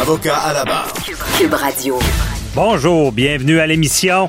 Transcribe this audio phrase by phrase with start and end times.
[0.00, 0.92] Avocat à la barre.
[1.38, 1.98] Cube Radio.
[2.54, 4.28] Bonjour, bienvenue à l'émission,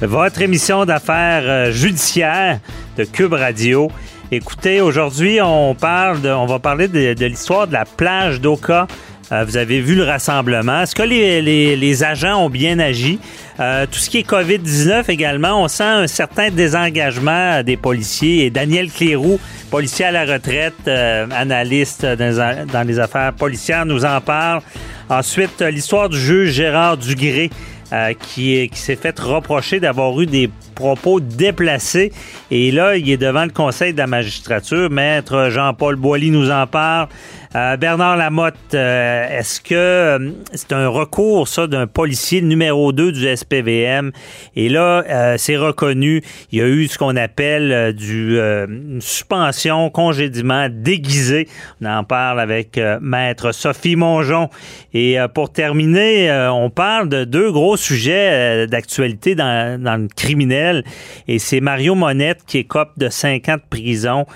[0.00, 2.60] votre émission d'affaires euh, judiciaires
[2.96, 3.90] de Cube Radio.
[4.30, 8.86] Écoutez, aujourd'hui, on parle de, on va parler de, de l'histoire de la plage d'Oka.
[9.32, 10.82] Euh, vous avez vu le rassemblement.
[10.82, 13.18] Est-ce que les, les- les agents ont bien agi?
[13.60, 18.46] Euh, tout ce qui est COVID-19 également, on sent un certain désengagement des policiers.
[18.46, 19.38] Et Daniel Cléroux,
[19.70, 24.62] policier à la retraite, euh, analyste dans, dans les affaires policières, nous en parle.
[25.08, 27.50] Ensuite, l'histoire du juge Gérard Dugré.
[27.92, 32.12] euh, qui, qui s'est fait reprocher d'avoir eu des propos déplacés.
[32.48, 34.88] Et là, il est devant le Conseil de la magistrature.
[34.90, 37.08] Maître Jean-Paul Boilly nous en parle.
[37.56, 43.10] Euh, Bernard Lamotte, euh, est-ce que euh, c'est un recours, ça, d'un policier numéro 2
[43.10, 44.12] du SPVM?
[44.54, 46.22] Et là, c'est reconnu.
[46.52, 51.48] Il y a eu ce qu'on appelle du une suspension, congédiement déguisé.
[51.82, 54.48] On en parle avec Maître Sophie Mongeon.
[54.92, 60.84] Et pour terminer, on parle de deux gros sujets d'actualité dans, le criminel.
[61.26, 64.26] Et c'est Mario Monette qui écope de 5 ans de prison.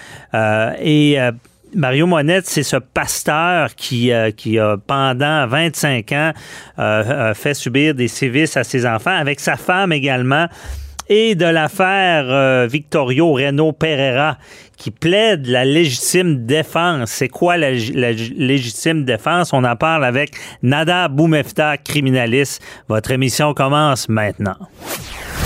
[0.80, 1.18] Et
[1.74, 6.32] Mario Monette, c'est ce pasteur qui, euh, qui a, pendant 25 ans,
[6.78, 10.46] euh, a fait subir des sévices à ses enfants, avec sa femme également,
[11.08, 14.38] et de l'affaire euh, Victorio Reno Pereira,
[14.76, 17.10] qui plaide la légitime défense.
[17.10, 19.52] C'est quoi la, la légitime défense?
[19.52, 22.62] On en parle avec Nada Boumefta, criminaliste.
[22.88, 24.56] Votre émission commence maintenant.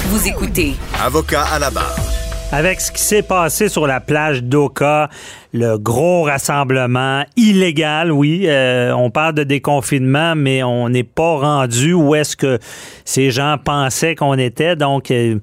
[0.06, 0.74] Vous écoutez
[1.04, 2.17] Avocat à la barre.
[2.50, 5.10] Avec ce qui s'est passé sur la plage d'Oka,
[5.52, 11.92] le gros rassemblement illégal, oui, euh, on parle de déconfinement, mais on n'est pas rendu
[11.92, 12.58] où est-ce que
[13.04, 14.76] ces gens pensaient qu'on était.
[14.76, 15.38] Donc, euh,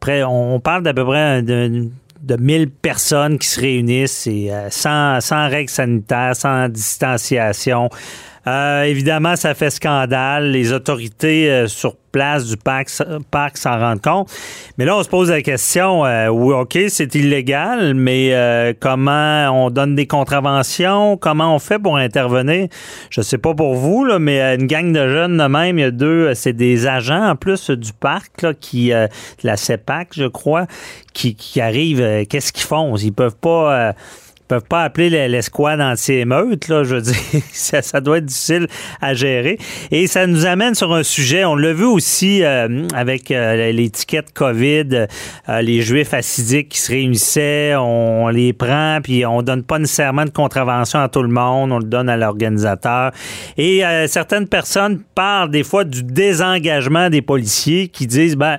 [0.00, 1.88] près, on parle d'à peu près de,
[2.20, 7.90] de 1000 personnes qui se réunissent et euh, sans, sans règles sanitaires, sans distanciation.
[8.46, 10.50] Euh, évidemment, ça fait scandale.
[10.50, 12.88] Les autorités euh, sur place du parc,
[13.30, 14.30] parc s'en rendent compte.
[14.78, 19.48] Mais là, on se pose la question, euh, oui, OK, c'est illégal, mais euh, comment
[19.50, 21.16] on donne des contraventions?
[21.16, 22.66] Comment on fait pour intervenir?
[23.10, 25.82] Je sais pas pour vous, là, mais euh, une gang de jeunes de même, il
[25.82, 29.08] y a deux, euh, c'est des agents en plus du parc, là, qui, de
[29.44, 30.66] la CEPAC, je crois,
[31.12, 32.26] qui, qui arrivent.
[32.28, 32.96] Qu'est-ce qu'ils font?
[32.96, 33.94] Ils peuvent pas...
[34.50, 37.14] peuvent pas appeler le- l'escouade anti-émeute, là, je veux dire,
[37.52, 38.66] ça, ça doit être difficile
[39.00, 39.58] à gérer.
[39.92, 44.32] Et ça nous amène sur un sujet, on l'a vu aussi euh, avec euh, l'étiquette
[44.32, 45.06] COVID,
[45.48, 50.24] euh, les Juifs assidiques qui se réunissaient, on, les prend, puis on donne pas nécessairement
[50.24, 53.12] de contravention à tout le monde, on le donne à l'organisateur.
[53.56, 58.58] Et euh, certaines personnes parlent des fois du désengagement des policiers qui disent, ben,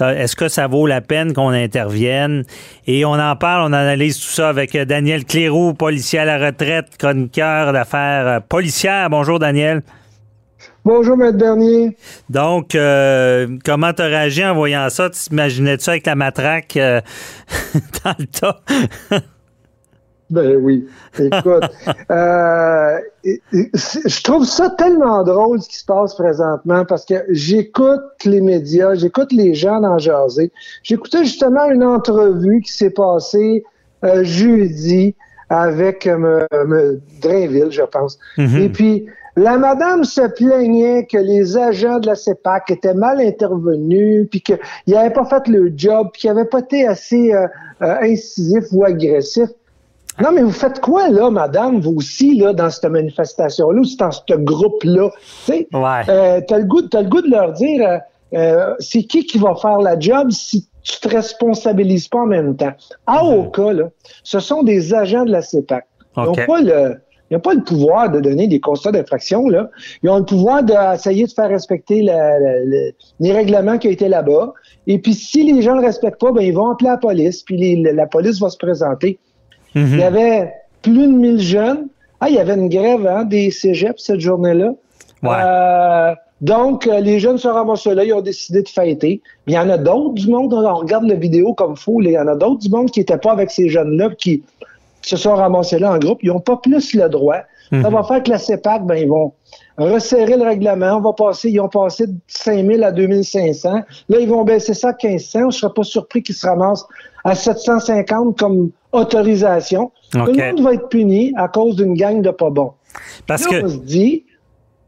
[0.00, 2.44] Est-ce que ça vaut la peine qu'on intervienne?
[2.86, 6.38] Et on en parle, on analyse tout ça avec euh, Daniel Cléroux, policier à la
[6.38, 9.10] retraite, chroniqueur d'affaires euh, policières.
[9.10, 9.82] Bonjour, Daniel.
[10.84, 11.96] Bonjour, Maître Bernier.
[12.30, 15.10] Donc, euh, comment t'as réagi en voyant ça?
[15.10, 17.00] Tu t'imaginais-tu avec la matraque euh,
[18.04, 18.60] dans le tas?
[20.30, 20.86] Ben oui,
[21.18, 21.64] écoute,
[22.10, 28.40] euh, je trouve ça tellement drôle ce qui se passe présentement parce que j'écoute les
[28.40, 30.52] médias, j'écoute les gens dans jaser.
[30.82, 33.64] J'écoutais justement une entrevue qui s'est passée
[34.04, 35.14] euh, jeudi
[35.48, 38.18] avec euh, me- Drainville, je pense.
[38.38, 38.56] Mhm.
[38.62, 39.06] Et puis,
[39.36, 44.58] la madame se plaignait que les agents de la CEPAC étaient mal intervenus, puis qu'ils
[44.88, 47.46] n'avaient pas fait le job, puis qu'ils n'avaient pas été assez euh,
[47.82, 49.50] euh, incisifs ou agressifs.
[50.22, 54.10] Non, mais vous faites quoi, là, madame, vous aussi, là, dans cette manifestation-là, ou dans
[54.10, 55.10] ce groupe-là?
[55.10, 56.02] Tu sais, Ouais.
[56.08, 57.98] euh, t'as le goût, t'as le goût de leur dire, euh,
[58.38, 62.56] euh, c'est qui qui va faire la job si tu te responsabilises pas en même
[62.56, 62.72] temps?
[63.06, 63.38] À Mhm.
[63.40, 63.84] Oka, là,
[64.22, 65.86] ce sont des agents de la CEPAC.
[66.16, 66.46] Ils n'ont OK.
[66.46, 66.94] pas le,
[67.32, 69.48] Ils n'ont pas le pouvoir de donner des constats d'infraction.
[69.48, 69.70] Là.
[70.02, 72.90] Ils ont le pouvoir d'essayer de faire respecter la- la- la-
[73.20, 74.52] les règlements qui ont été là-bas.
[74.88, 77.44] Et puis, si les gens ne le respectent pas, ben, ils vont appeler la police,
[77.44, 79.20] puis les- la police va se présenter.
[79.74, 80.52] Il y avait
[80.82, 81.88] plus de 1000 jeunes.
[82.20, 84.72] Ah, il y avait une grève hein, des cégeps cette journée-là.
[85.22, 85.30] Ouais.
[85.32, 89.20] Euh, donc, euh, les jeunes se ramassent là, ils ont décidé de fêter.
[89.46, 92.10] Mais il y en a d'autres du monde, on regarde la vidéo comme fou, il
[92.10, 94.42] y en a d'autres du monde qui n'étaient pas avec ces jeunes-là, qui
[95.02, 96.18] se sont ramassés là en groupe.
[96.22, 97.38] Ils n'ont pas plus le droit.
[97.72, 99.32] Ça va faire que la CEPAC, ben, ils vont
[99.78, 100.96] resserrer le règlement.
[100.96, 103.82] On va passer, ils ont passé de 5 000 à 2500.
[104.08, 105.38] Là, ils vont baisser ça à 1500.
[105.40, 106.84] Je ne serais pas surpris qu'ils se ramassent
[107.24, 109.92] à 750 comme autorisation.
[110.12, 112.72] Tout le monde va être puni à cause d'une gang de pas bons.
[113.26, 113.64] Parce Là, que.
[113.64, 114.24] on se dit,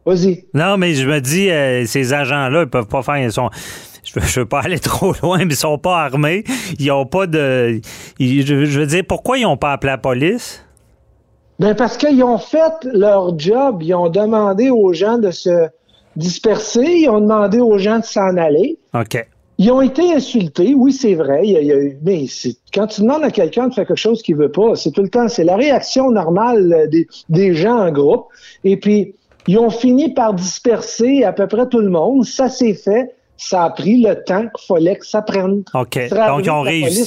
[0.04, 0.44] vas-y.
[0.54, 3.18] Non, mais je me dis, euh, ces agents-là, ils peuvent pas faire.
[3.18, 3.48] Ils sont.
[4.04, 6.42] Je veux, je veux pas aller trop loin, mais ils sont pas armés.
[6.78, 7.80] Ils ont pas de.
[8.18, 10.64] ils- je, je veux dire, pourquoi ils ont pas appelé la police?
[11.58, 13.82] Ben parce qu'ils ont fait leur job.
[13.82, 15.68] Ils ont demandé aux gens de se
[16.16, 16.84] disperser.
[17.02, 18.78] Ils ont demandé aux gens de s'en aller.
[18.94, 19.26] OK.
[19.58, 21.42] Ils ont été insultés, oui, c'est vrai.
[21.44, 23.86] Il y a- il y a- mais c'est- quand tu demandes à quelqu'un de faire
[23.86, 27.06] quelque chose qu'il veut pas, c'est tout le temps, c'est la réaction normale euh, des,
[27.28, 28.24] des gens en groupe.
[28.64, 29.14] Et puis,
[29.46, 32.24] ils ont fini par disperser à peu près tout le monde.
[32.24, 33.14] Ça s'est fait.
[33.36, 35.62] Ça a pris le temps qu'il fallait que ça prenne.
[35.74, 35.98] OK.
[36.28, 37.04] Donc, ils ont police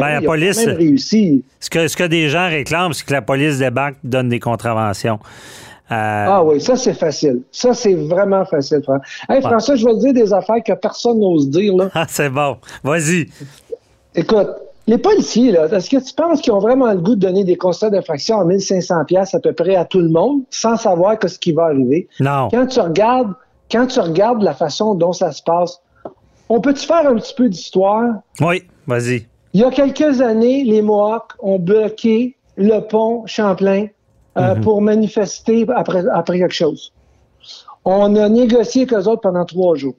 [0.00, 1.44] Ben, oui, la quand police- même réussi.
[1.60, 5.18] Ce que, ce que des gens réclament, c'est que la police débarque, donne des contraventions.
[5.90, 5.94] Euh,
[6.28, 7.42] Ah oui, ça c'est facile.
[7.52, 9.04] Ça c'est vraiment facile, François.
[9.28, 11.74] Hey, François, je vais te dire des affaires que personne n'ose dire.
[11.76, 11.88] Là.
[11.94, 12.56] ah, c'est bon.
[12.82, 13.26] Vas-y.
[14.14, 14.48] Écoute,
[14.88, 17.56] les policiers, là, est-ce que tu penses qu'ils ont vraiment le goût de donner des
[17.56, 21.28] constats d'infraction à 1500 pièces à peu près à tout le monde sans savoir que
[21.28, 22.08] ce qui va arriver?
[22.20, 22.48] Non.
[22.50, 23.32] Quand tu regardes,
[23.70, 25.80] quand tu regardes la façon dont ça se passe,
[26.48, 28.14] on peut-tu faire un petit peu d'histoire?
[28.40, 29.26] Oui, vas-y.
[29.56, 33.86] Il y a quelques années, les Mohawks ont bloqué le pont Champlain
[34.36, 36.92] euh, pour manifester après, après quelque chose.
[37.86, 39.94] On a négocié avec eux autres pendant trois jours.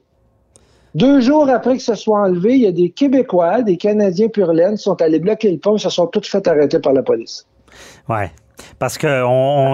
[0.93, 4.53] Deux jours après que ce soit enlevé, il y a des Québécois, des Canadiens pur
[4.53, 7.01] laine, qui sont allés bloquer le pont et se sont tous fait arrêter par la
[7.01, 7.47] police.
[8.07, 8.29] Ouais.
[8.79, 9.09] Parce qu'il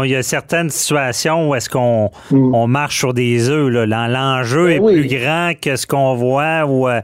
[0.06, 3.70] y a certaines situations où est-ce qu'on on marche sur des œufs.
[3.70, 5.08] L'enjeu est Ben oui.
[5.08, 7.02] plus grand que ce qu'on voit ou euh,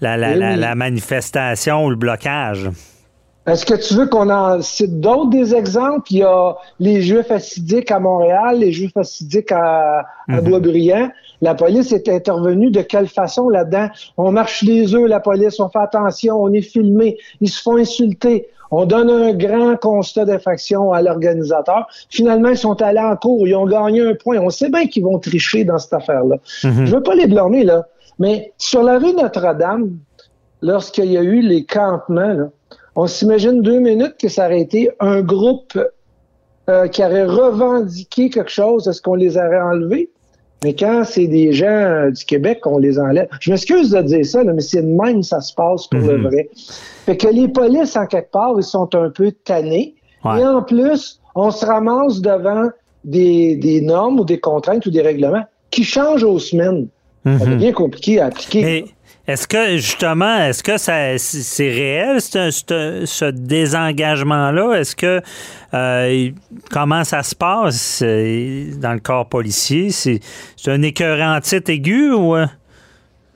[0.00, 0.56] la, la- Ben la- oui.
[0.60, 2.70] la manifestation ou le blocage.
[3.46, 6.02] Est-ce que tu veux qu'on en cite d'autres des exemples?
[6.10, 11.08] Il y a les Juifs assidiques à Montréal, les Juifs assidiques à, à Boisbriand.
[11.40, 13.88] La police est intervenue de quelle façon là-dedans?
[14.16, 17.76] On marche les œufs, la police, on fait attention, on est filmé, ils se font
[17.76, 18.48] insulter.
[18.70, 21.86] On donne un grand constat d'infraction à l'organisateur.
[22.10, 24.38] Finalement, ils sont allés en cours, ils ont gagné un point.
[24.38, 26.36] On sait bien qu'ils vont tricher dans cette affaire-là.
[26.62, 27.86] Je veux pas les blâmer, là.
[28.18, 29.96] Mais sur la rue Notre-Dame,
[30.60, 32.50] lorsqu'il y a eu les campements, là,
[32.96, 35.78] on s'imagine deux minutes que ça aurait été un groupe
[36.68, 40.10] euh, qui aurait revendiqué quelque chose, est-ce qu'on les aurait enlevés?
[40.64, 43.28] Mais quand c'est des gens euh, du Québec, on les enlève.
[43.40, 46.20] Je m'excuse de dire ça, là, mais c'est de même ça se passe pour le
[46.22, 46.48] vrai.
[47.06, 49.94] Fait que les polices, en quelque part, ils sont un peu tannés.
[50.24, 50.40] Ouais.
[50.40, 52.70] Et en plus, on se ramasse devant
[53.04, 56.88] des, des normes ou des contraintes ou des règlements qui changent aux semaines.
[57.24, 58.62] Ça devient compliqué à appliquer.
[58.62, 58.84] Mais
[59.28, 64.72] est-ce que, justement, est-ce que ça, c'est réel, ce, désengagement-là?
[64.80, 65.20] Est-ce que,
[65.74, 66.30] euh,
[66.70, 69.90] comment ça se passe euh, dans le corps policier?
[69.90, 70.20] C'est
[70.56, 72.36] c'est un écœurant titre aigu ou...
[72.36, 72.46] euh?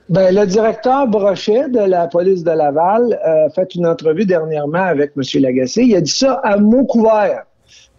[0.09, 5.11] Ben, le directeur Brochet de la police de Laval a fait une entrevue dernièrement avec
[5.15, 5.23] M.
[5.41, 5.83] Lagacé.
[5.83, 7.43] Il a dit ça à mots couverts.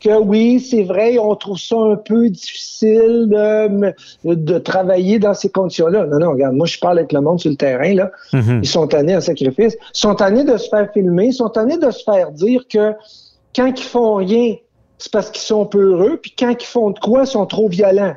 [0.05, 3.95] Que oui, c'est vrai, on trouve ça un peu difficile de,
[4.35, 6.05] de travailler dans ces conditions-là.
[6.07, 8.11] Non, non, regarde, moi, je parle avec le monde sur le terrain, là.
[8.33, 9.79] Ils sont tannés en sacrifice.
[9.95, 11.29] Ils sont tannés de se faire filmer.
[11.29, 12.93] Ils sont tannés de se faire dire que
[13.57, 14.57] quand ils font rien,
[14.99, 16.19] c'est parce qu'ils sont peu heureux.
[16.21, 18.15] Puis quand ils font de quoi, ils sont trop violents.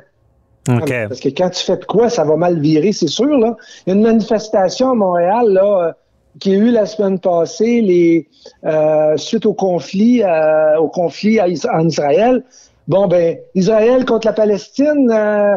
[1.08, 3.38] Parce que quand tu fais de quoi, ça va mal virer, c'est sûr.
[3.38, 3.56] Là.
[3.86, 5.96] Il y a une manifestation à Montréal là,
[6.38, 8.28] euh, qui a eu la semaine passée les,
[8.64, 12.44] euh, suite au conflit, euh, au conflit à Is- en Israël.
[12.86, 15.56] Bon, ben, Israël contre la Palestine, euh,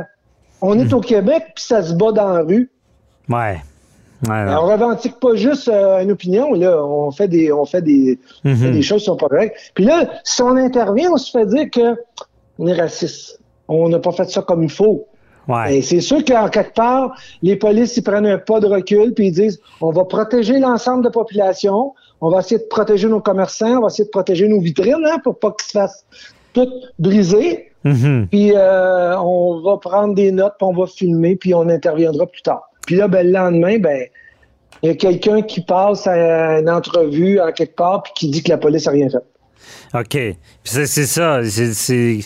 [0.62, 2.70] on est au Québec, puis ça se bat dans la rue.
[3.30, 3.58] Ouais.
[4.30, 6.78] Ouais, On revendique pas juste une opinion, là.
[6.86, 9.58] On fait des, on fait des, on fait des choses qui sont pas correctes.
[9.74, 12.00] Puis là, si on intervient, on se fait dire que
[12.60, 13.40] on est raciste.
[13.68, 15.08] On n'a pas fait ça comme il faut.
[15.48, 15.82] Ouais.
[15.82, 19.32] C'est sûr qu'en quelque part, les polices ils prennent un pas de recul puis ils
[19.32, 23.78] disent on va protéger l'ensemble de la population, on va essayer de protéger nos commerçants,
[23.78, 26.06] on va essayer de protéger nos vitrines hein, pour pas qu'ils se fassent
[26.54, 27.72] toutes briser.
[27.84, 28.28] Mhm.
[28.30, 32.44] Puis euh, on va prendre des notes, puis on va filmer, puis on interviendra plus
[32.44, 32.70] tard.
[32.86, 34.06] Puis là, ben, le lendemain, ben,
[34.84, 38.44] il y a quelqu'un qui passe à une entrevue en quelque part puis qui dit
[38.44, 39.24] que la police a rien fait.
[39.94, 40.36] OK.
[40.64, 41.42] C'est ça.
[41.44, 42.20] C'est-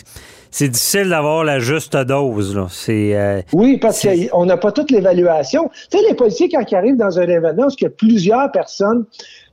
[0.58, 2.56] C'est difficile d'avoir la juste dose.
[2.56, 2.66] là.
[2.70, 3.14] C'est.
[3.14, 5.68] euh, Oui, parce qu'on n'a pas toute l'évaluation.
[5.90, 8.50] Tu sais, les policiers, quand ils arrivent dans un événement, parce qu'il y a plusieurs
[8.52, 9.04] personnes,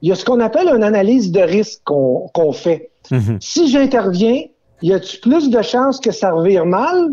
[0.02, 2.92] il y a ce qu'on appelle une analyse de risque qu'on fait.
[3.12, 3.38] Mhm.
[3.42, 4.44] Si j'interviens,
[4.82, 7.10] y a-tu plus de chances que ça revire mal?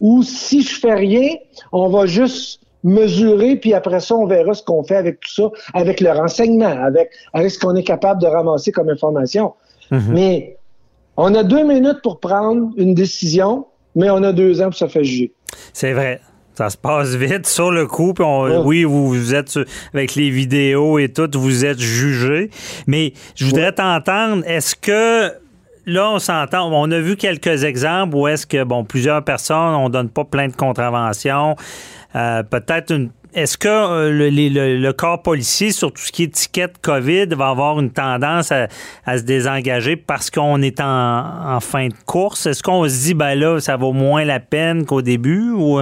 [0.00, 1.30] Ou si je fais rien,
[1.72, 5.50] on va juste mesurer, puis après ça, on verra ce qu'on fait avec tout ça,
[5.72, 9.54] avec le renseignement, avec, avec ce qu'on est capable de ramasser comme information.
[9.90, 10.56] Mais
[11.16, 14.86] on a deux minutes pour prendre une décision, mais on a deux ans pour se
[14.88, 15.32] faire juger.
[15.72, 16.20] C'est vrai.
[16.54, 18.14] Ça se passe vite sur le coup.
[18.14, 18.56] Puis on- Ouais.
[18.64, 19.58] Oui, vous, vous êtes
[19.92, 22.50] avec les vidéos et tout, vous êtes jugé.
[22.86, 24.44] Mais je voudrais t'entendre.
[24.46, 25.32] Est-ce que
[25.86, 29.88] là, on s'entend, on a vu quelques exemples où est-ce que bon, plusieurs personnes, on
[29.88, 31.56] donne pas plein de contraventions.
[32.14, 33.10] Euh, Peut-être une.
[33.34, 36.78] Est-ce que euh, le, les- le- le corps policier, sur tout ce qui est étiquette
[36.80, 38.68] COVID, va avoir une tendance à,
[39.04, 42.46] à se désengager parce qu'on est en, en fin de course?
[42.46, 45.50] Est-ce qu'on se dit, ben là, ça vaut moins la peine qu'au début?
[45.50, 45.80] Ou...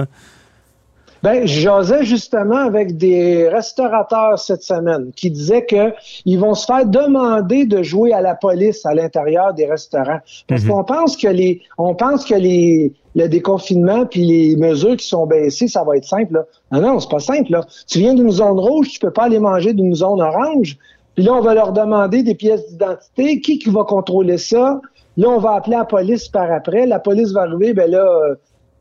[1.21, 5.93] Ben, je jasais justement avec des restaurateurs cette semaine qui disaient que
[6.25, 10.19] ils vont se faire demander de jouer à la police à l'intérieur des restaurants.
[10.47, 15.07] Parce qu'on pense que les, on pense que les, le déconfinement puis les mesures qui
[15.07, 16.33] sont baissées, ça va être simple.
[16.33, 16.45] Là.
[16.71, 17.51] Non, non, c'est pas simple.
[17.51, 17.65] Là.
[17.87, 20.77] Tu viens d'une zone rouge, tu peux pas aller manger d'une zone orange.
[21.15, 23.39] Puis là, on va leur demander des pièces d'identité.
[23.39, 24.81] Qui qui va contrôler ça?
[25.17, 26.87] Là, on va appeler la police par après.
[26.87, 28.35] La police va arriver, ben là, euh,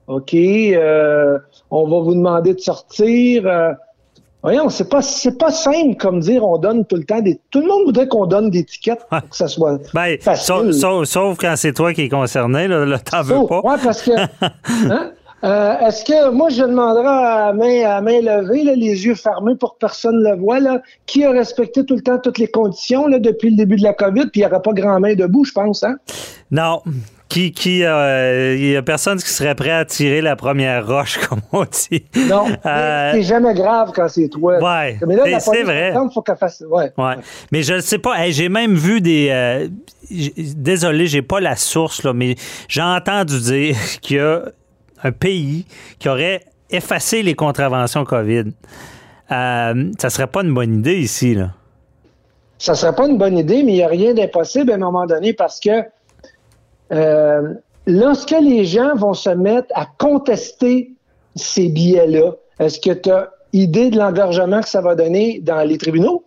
[0.07, 1.39] OK, euh,
[1.71, 3.47] on va vous demander de sortir.
[3.47, 3.73] euh.
[4.43, 7.41] Voyons, c'est pas c'est pas simple comme dire on donne tout le temps des.
[7.51, 10.45] Tout le monde voudrait qu'on donne des tickets pour que ça soit Ben, facile.
[10.45, 13.61] sauf, sauf- sauf quand c'est toi qui es concerné, là, là t'en veux pas.
[13.61, 14.11] Ouais, parce que.
[14.91, 15.11] hein,
[15.45, 19.57] euh, Est-ce que moi je demanderai à main, à main levée, là, les yeux fermés
[19.57, 22.47] pour que personne ne le voit, là, qui a respecté tout le temps toutes les
[22.47, 25.15] conditions là, depuis le début de la COVID, puis il n'y aura pas grand main
[25.15, 25.97] debout, je pense, hein?
[26.53, 26.81] Non.
[27.33, 31.17] Qui, qui, euh, il y a personne qui serait prêt à tirer la première roche,
[31.29, 32.05] comme on dit.
[32.29, 34.59] Non, Euh, c'est jamais grave quand c'est toi.
[34.59, 35.95] Ouais, Mais là, c'est vrai.
[36.12, 36.62] faut fasse.
[36.69, 36.93] Ouais.
[36.99, 37.15] Ouais.
[37.51, 38.19] Mais je ne sais pas.
[38.23, 39.29] Hey, j'ai même vu des.
[39.31, 39.67] euh,
[40.11, 42.35] désolé, j'ai pas la source, là, mais
[42.69, 44.43] j'ai entendu dire qu'il y a
[45.03, 45.65] un pays
[45.99, 48.53] qui aurait effacé les contraventions COVID.
[49.31, 51.53] Euh, ça serait pas une bonne idée ici, là.
[52.59, 55.07] ça serait pas une bonne idée, mais il n'y a rien d'impossible à un moment
[55.07, 55.71] donné parce que
[56.93, 57.55] euh,
[57.87, 60.93] lorsque les gens vont se mettre à contester
[61.35, 65.79] ces billets-là, est-ce que tu as idée de l'engorgement que ça va donner dans les
[65.79, 66.25] tribunaux?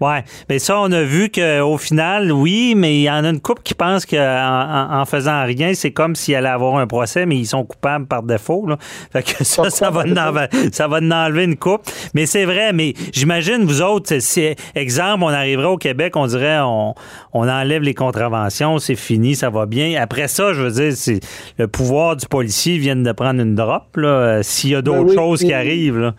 [0.00, 3.40] Ouais, mais ça, on a vu qu'au final, oui, mais il y en a une
[3.40, 7.26] couple qui pense qu'en en, en faisant rien, c'est comme s'il allait avoir un procès,
[7.26, 8.66] mais ils sont coupables par défaut.
[8.66, 8.76] Là.
[9.12, 10.04] Fait que ça, ça va,
[10.72, 11.82] ça va en enlever une coupe.
[12.14, 16.58] Mais c'est vrai, mais j'imagine, vous autres, si, exemple, on arriverait au Québec, on dirait,
[16.60, 16.94] on,
[17.32, 20.00] on enlève les contraventions, c'est fini, ça va bien.
[20.00, 21.20] Après ça, je veux dire, c'est
[21.58, 25.10] le pouvoir du policier vient de prendre une drop, euh, s'il y a d'autres Ben
[25.10, 25.98] oui, choses qui arrivent.
[25.98, 26.14] Là.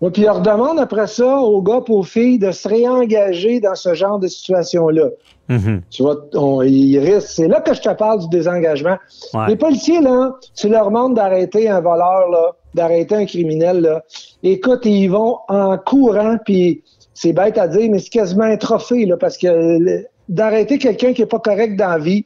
[0.00, 3.74] Ouais, puis on redemande après ça aux gars et aux filles de se réengager dans
[3.74, 5.08] ce genre de situation-là.
[5.48, 5.82] Mhm.
[5.90, 7.28] Tu vois, on, ils risquent.
[7.28, 8.96] C'est là que je te parle du désengagement.
[9.34, 9.48] Ouais.
[9.48, 14.04] Les policiers, là, tu leur demandes d'arrêter un voleur, là, d'arrêter un criminel, là.
[14.42, 19.04] Écoute, ils vont en courant, puis c'est bête à dire, mais c'est quasiment un trophée,
[19.04, 22.24] là, parce que d'arrêter quelqu'un qui est pas correct dans la vie,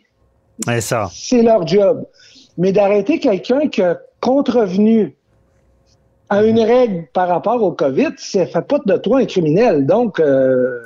[1.11, 2.07] c'est leur job.
[2.57, 5.17] Mais d'arrêter quelqu'un qui a contrevenu
[6.35, 9.87] à une règle par rapport au COVID, ça fait pas de toi un criminel.
[9.87, 10.83] Donc, euh,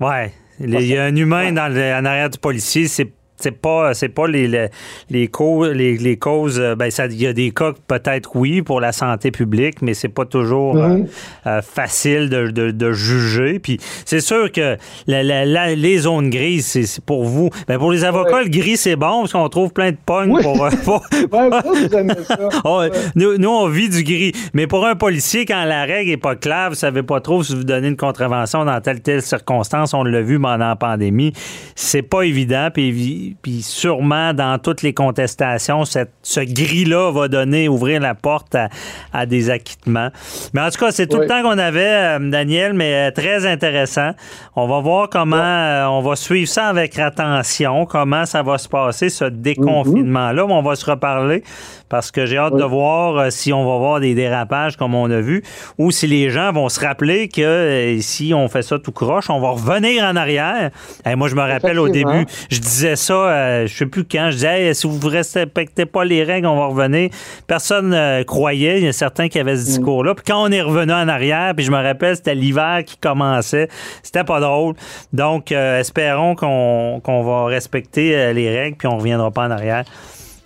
[0.00, 0.32] Ouais.
[0.60, 3.10] Il y a un humain dans le- en arrière du policier, c'est
[3.44, 4.68] c'est pas c'est pas les les,
[5.10, 8.62] les causes les, les causes euh, ben ça il y a des cas peut-être oui
[8.62, 10.98] pour la santé publique mais c'est pas toujours euh,
[11.46, 16.30] euh, facile de, de, de juger puis c'est sûr que la- la- la- les zones
[16.30, 18.44] grises c'est pour vous ben pour les avocats Ouais.
[18.44, 20.42] le gris c'est bon parce qu'on trouve plein de pognes Oui.
[20.42, 22.38] pour, pour- ouais, vous, vous aimez ça.
[22.64, 22.90] Ouais.
[23.14, 24.32] nous, nous, on vit du gris.
[24.54, 27.54] Mais pour un policier, quand la règle est pas claire, vous savez pas trop si
[27.54, 31.32] vous donnez une contravention dans telle telle circonstance, on l'a vu pendant la pandémie,
[31.74, 32.68] c'est pas évident.
[32.72, 38.54] Puis, puis sûrement, dans toutes les contestations, cette- ce gris-là va donner, ouvrir la porte
[38.54, 38.68] à,
[39.12, 40.08] à des acquittements.
[40.52, 41.22] Mais en tout cas, c'est tout Oui.
[41.24, 44.12] le temps qu'on avait, euh, Daniel, mais euh, très intéressant.
[44.56, 48.68] On va voir comment, euh, on va suivre ça avec attention, comment ça va se
[48.68, 50.44] passer, ce déconfinement-là.
[50.46, 51.42] On va se reparler
[51.88, 52.60] parce que j'ai hâte Oui.
[52.60, 55.42] de voir si on va voir des dérapages comme on a vu
[55.78, 59.40] ou si les gens vont se rappeler que si on fait ça tout croche, on
[59.40, 60.70] va revenir en arrière.
[61.04, 64.26] Hey, moi, je me rappelle au début, je disais ça, euh, je sais plus quand,
[64.30, 67.10] je disais, Hey, si vous ne respectez pas les règles, on va revenir.
[67.46, 70.14] Personne ne croyait, il y a certains qui avaient ce discours-là.
[70.14, 73.68] Puis quand on est revenu en arrière, puis je me rappelle, c'était l'hiver qui commençait,
[74.02, 74.74] c'était pas drôle.
[75.12, 79.84] Donc, euh, espérons qu'on va respecter euh, les règles, puis on reviendra pas en arrière.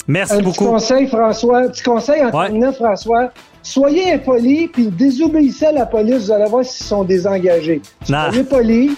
[0.06, 0.64] Merci Un petit beaucoup.
[0.64, 1.58] conseil, François.
[1.58, 2.47] Un petit conseil en Ouais.
[2.47, 3.30] terminant, François.
[3.62, 6.25] Soyez impoli, puis désobéissez à la police.
[6.25, 7.82] Vous allez voir s'ils sont désengagés.
[8.04, 8.97] Soyez poli,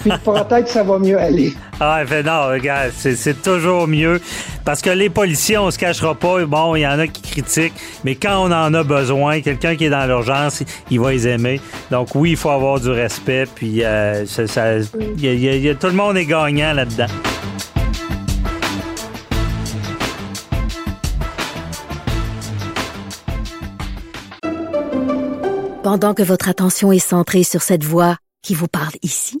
[0.00, 1.52] puis peut-être ça va mieux aller.
[1.80, 4.20] Ah, fait non, regarde, c'est, toujours mieux.
[4.64, 6.44] Parce que les policiers, on se cachera pas.
[6.44, 7.72] Bon, il y en a qui critiquent,
[8.04, 11.60] mais quand on en a besoin, quelqu'un qui est dans l'urgence, il va les aimer.
[11.90, 13.46] Donc oui, il faut avoir du respect.
[13.54, 15.92] Puis euh, ça, ça- il y a- il y a- il y a- tout le
[15.94, 17.06] monde est gagnant là-dedans.
[25.82, 29.40] Pendant que votre attention est centrée sur cette voix qui vous parle ici,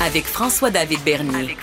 [0.00, 1.56] Avec François-David Bernier.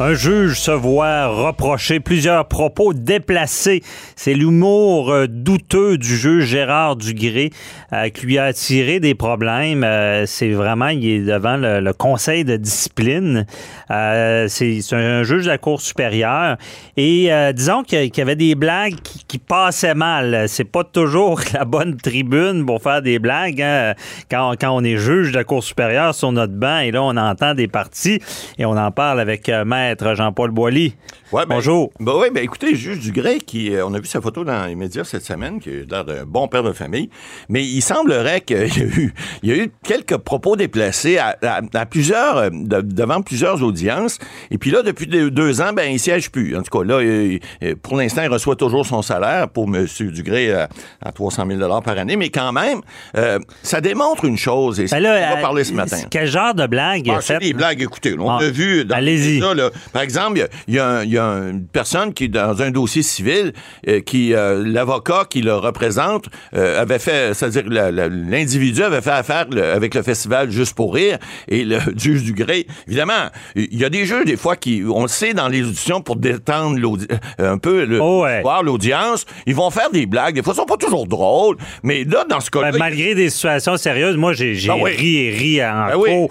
[0.00, 3.80] Un juge se voit reprocher plusieurs propos déplacés.
[4.16, 7.50] C'est l'humour euh, douteux du juge Gérard Dugré
[7.92, 9.84] euh, qui lui a attiré des problèmes.
[9.84, 13.46] Euh, c'est vraiment, il est devant le, conseil de discipline.
[13.88, 16.56] C'est un juge de la Cour supérieure.
[16.96, 20.48] Et disons qu'il y avait des blagues qui, passaient mal.
[20.48, 23.62] C'est pas toujours la bonne tribune pour faire des blagues.
[23.62, 23.94] hein.
[24.28, 27.54] Quand, on est juge de la Cour supérieure sur notre banc et là, on entend
[27.54, 28.20] des parties
[28.58, 30.94] et on en parle avec euh, Maître Jean-Paul Boilly.
[31.30, 31.90] Ouais, ben, Bonjour.
[32.00, 34.74] Ben oui, ben écoutez, juge Dugré, qui, euh, on a vu sa photo dans les
[34.74, 37.10] médias cette semaine, qui a l'air d'un bon père de famille,
[37.48, 41.36] mais il semblerait qu'il y a eu, il y a eu quelques propos déplacés à,
[41.42, 44.18] à- à plusieurs, euh, de- devant plusieurs audiences.
[44.50, 46.56] Et puis là, depuis deux, ans, ben il siège plus.
[46.56, 47.40] En tout cas, là, il-
[47.82, 49.86] pour l'instant, il reçoit toujours son salaire pour M.
[50.00, 50.68] Dugré à,
[51.04, 52.80] à 300 000 par année, mais quand même,
[53.16, 55.98] euh, ça démontre une chose, et Ben c'est là, on va parler ce matin.
[56.10, 58.14] Quel genre de blague Ah, c'est des blagues, écoutez.
[58.18, 59.40] On Ah, a vu dans allez-y.
[59.40, 63.02] ça, là, par exemple, il y a- y, y une personne qui, dans un dossier
[63.02, 63.52] civil,
[63.88, 69.46] euh, qui euh, l'avocat qui le représente euh, avait fait, c'est-à-dire l'individu avait fait affaire
[69.50, 72.66] le- avec le festival Juste pour rire et le juge du gré.
[72.86, 76.00] Évidemment, il y a des juges des fois qui, on le sait dans les auditions
[76.00, 76.78] pour détendre
[77.38, 78.42] un peu le, Oh ouais.
[78.42, 80.34] voir l'audience, ils vont faire des blagues.
[80.34, 83.30] Des fois, elles sont pas toujours drôles, mais là, dans ce cas-là, Ben, malgré des
[83.30, 84.90] situations sérieuses, moi, j'ai Ben oui.
[84.92, 86.26] ri et ri en Ben oui,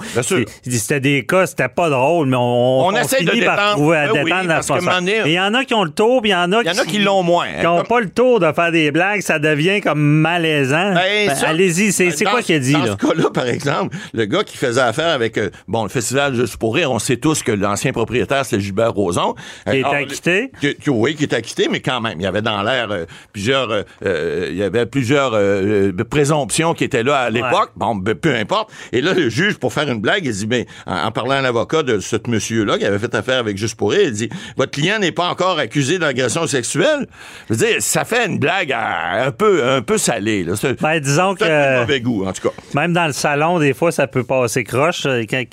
[0.70, 4.08] C'était des cas, c'était pas drôle, mais on, On essaie de finit par trouver à
[4.14, 6.36] Ben oui, parce que, Il y en a qui ont le tour, puis il y
[6.36, 7.48] en a il y en a qui l'ont moins.
[7.60, 10.94] qui n'ont Comme- pas le tour de faire des blagues, ça devient comme malaisant.
[10.94, 12.96] Ben, Ben, ça- Allez-y, c'est c'est dans quoi ce- qu'il a dit, Dans là?
[13.00, 16.58] ce cas-là, par exemple, le gars qui faisait affaire avec euh, bon le festival Juste
[16.58, 19.36] pour rire, on sait tous que l'ancien propriétaire, c'est Gilbert Rozon.
[19.70, 20.52] Qui est acquitté?
[20.60, 23.06] qui- qui- oui, qui est acquitté, mais quand même, il y avait dans l'air euh,
[23.32, 27.72] plusieurs, euh, euh, il y avait plusieurs euh, euh, présomptions qui étaient là à l'époque.
[27.76, 28.72] Bon, ben, peu importe.
[28.92, 31.42] Et là, le juge, pour faire une blague, il dit, ben, en, en parlant à
[31.42, 34.72] l'avocat de ce monsieur-là qui avait fait affaire avec Juste pour rire, il dit, votre
[34.72, 37.08] client n'est pas encore accusé d'agression sexuelle.
[37.50, 40.44] Je veux dire, ça fait une blague à- un peu, un peu salée.
[40.44, 40.54] Là.
[40.82, 42.54] Ben, disons que mauvais goût, en tout cas.
[42.74, 45.06] même dans le salon, des fois, ça peut passer croche.
[45.06, 45.44] Euh, quand-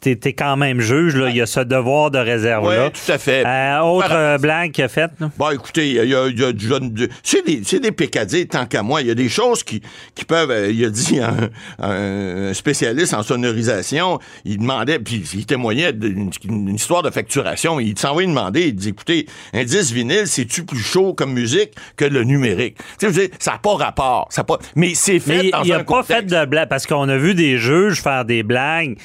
[0.00, 1.28] T'es t'es quand même juge, là.
[1.28, 2.86] Il y a ce devoir de réserve-là.
[2.86, 3.44] Oui, tout à fait.
[3.44, 4.34] Euh, autre Voilà.
[4.34, 5.10] euh, blague qu'il a faite?
[5.36, 7.90] Bon, écoutez, il y a, il y a- a du jeune- c'est des, c'est des
[7.90, 9.00] pécadilles, tant qu'à moi.
[9.02, 9.82] Il y a des choses qui,
[10.14, 11.48] qui peuvent, euh, il a dit un,
[11.84, 17.80] un spécialiste en sonorisation, il demandait, puis il témoignait d'une une histoire de facturation.
[17.80, 21.72] Il s'en va demander, il dit, écoutez, un disque vinyle, c'est-tu plus chaud comme musique
[21.96, 22.76] que le numérique?
[22.76, 24.28] Tu sais, je veux dire, ça n'a pas rapport.
[24.30, 26.68] Ça a pas, mais c'est fait Mais dans il un n'a pas fait de blague
[26.68, 28.96] parce qu'on a vu des juges faire des blagues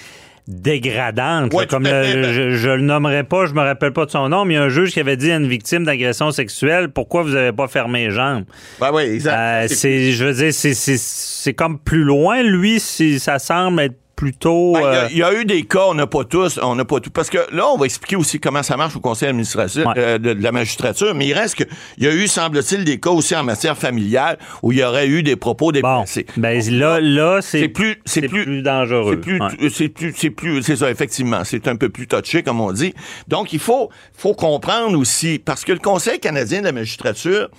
[1.54, 4.12] Ouais, tout comme le- ben- je, je le nommerai pas, je me rappelle pas de
[4.12, 6.32] son nom, mais il y a un juge qui avait dit à une victime d'agression
[6.32, 8.44] sexuelle pourquoi vous avez pas fermé les jambes?
[8.80, 9.38] Ben oui, exact.
[9.38, 12.44] Euh, C'est- je veux dire, c'est, c'est, c'est comme plus loin.
[12.44, 14.74] Lui, c'est- ça semble être plutôt.
[14.74, 16.60] Ben, il y a- euh, il y, a eu des cas, on n'a pas tous,
[16.62, 17.10] on n'a pas tout.
[17.10, 19.94] Parce que là, on va expliquer aussi comment ça marche au conseil administratif Ouais.
[19.98, 21.64] euh, de, de la magistrature, mais il reste que
[21.98, 25.08] il y a eu, semble-t-il, des cas aussi en matière familiale où il y aurait
[25.08, 26.26] eu des propos bon, déplacés.
[26.38, 29.14] ben là, là, c'est, C'est plus- c'est plus- dangereux.
[29.16, 29.70] C'est plus, Ouais.
[29.72, 31.44] c'est plus, c'est plus, c'est ça, effectivement.
[31.44, 32.94] C'est un peu plus touché, comme on dit.
[33.28, 37.50] Donc, il faut, faut comprendre aussi, parce que le Conseil canadien de la magistrature,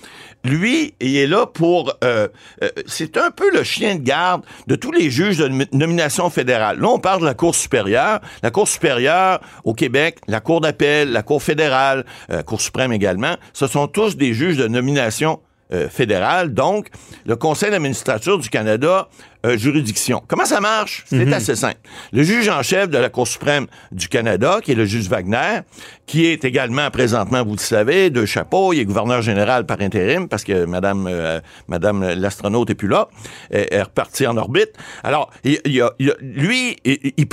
[0.45, 2.27] lui, il est là pour, euh,
[2.63, 6.29] euh, c'est un peu le chien de garde de tous les juges de nom- nomination
[6.29, 6.79] fédérale.
[6.79, 8.19] Là, on parle de la Cour supérieure.
[8.43, 13.35] La Cour supérieure au Québec, la Cour d'appel, la Cour fédérale, la Cour suprême également,
[13.53, 15.39] ce sont tous des juges de nomination
[15.73, 16.53] euh, fédérale.
[16.53, 16.89] Donc,
[17.25, 19.09] le Conseil d'administrature du Canada
[19.45, 20.21] euh, juridiction.
[20.27, 21.03] Comment ça marche?
[21.07, 21.77] C'est assez simple.
[22.11, 25.59] Le juge en chef de la Cour suprême du Canada, qui est le juge Wagner,
[26.05, 30.27] qui est également présentement, vous le savez, de chapeau, il est gouverneur général par intérim
[30.27, 33.07] parce que Madame, euh, Madame l'astronaute est plus là,
[33.51, 34.71] est, est repartie en orbite.
[35.03, 36.77] Alors, il, il y a, il y a- lui,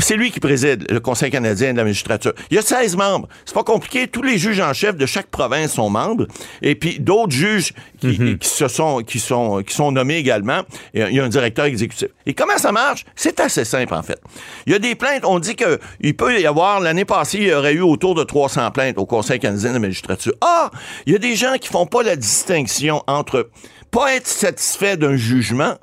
[0.01, 2.33] c'est lui qui préside le Conseil canadien de la magistrature.
[2.51, 3.29] Il y a 16 membres.
[3.45, 4.07] C'est pas compliqué.
[4.09, 6.27] Tous les juges en chef de chaque province sont membres.
[6.63, 10.63] Et puis d'autres juges qui, qui se sont, qui sont, qui sont nommés également.
[10.95, 12.02] Il y a un directeur exécutif.
[12.27, 13.05] Et comment ça marche?
[13.15, 14.21] C'est assez simple, en fait.
[14.67, 15.25] Il y a des plaintes.
[15.25, 18.25] On dit que il peut y avoir, l'année passée, il y aurait eu autour de
[18.25, 20.35] 300 plaintes au Conseil canadien de la magistrature.
[20.41, 20.71] Ah!
[21.07, 23.51] Il y a des gens qui font pas la distinction entre
[23.91, 25.77] pas être satisfait d'un jugement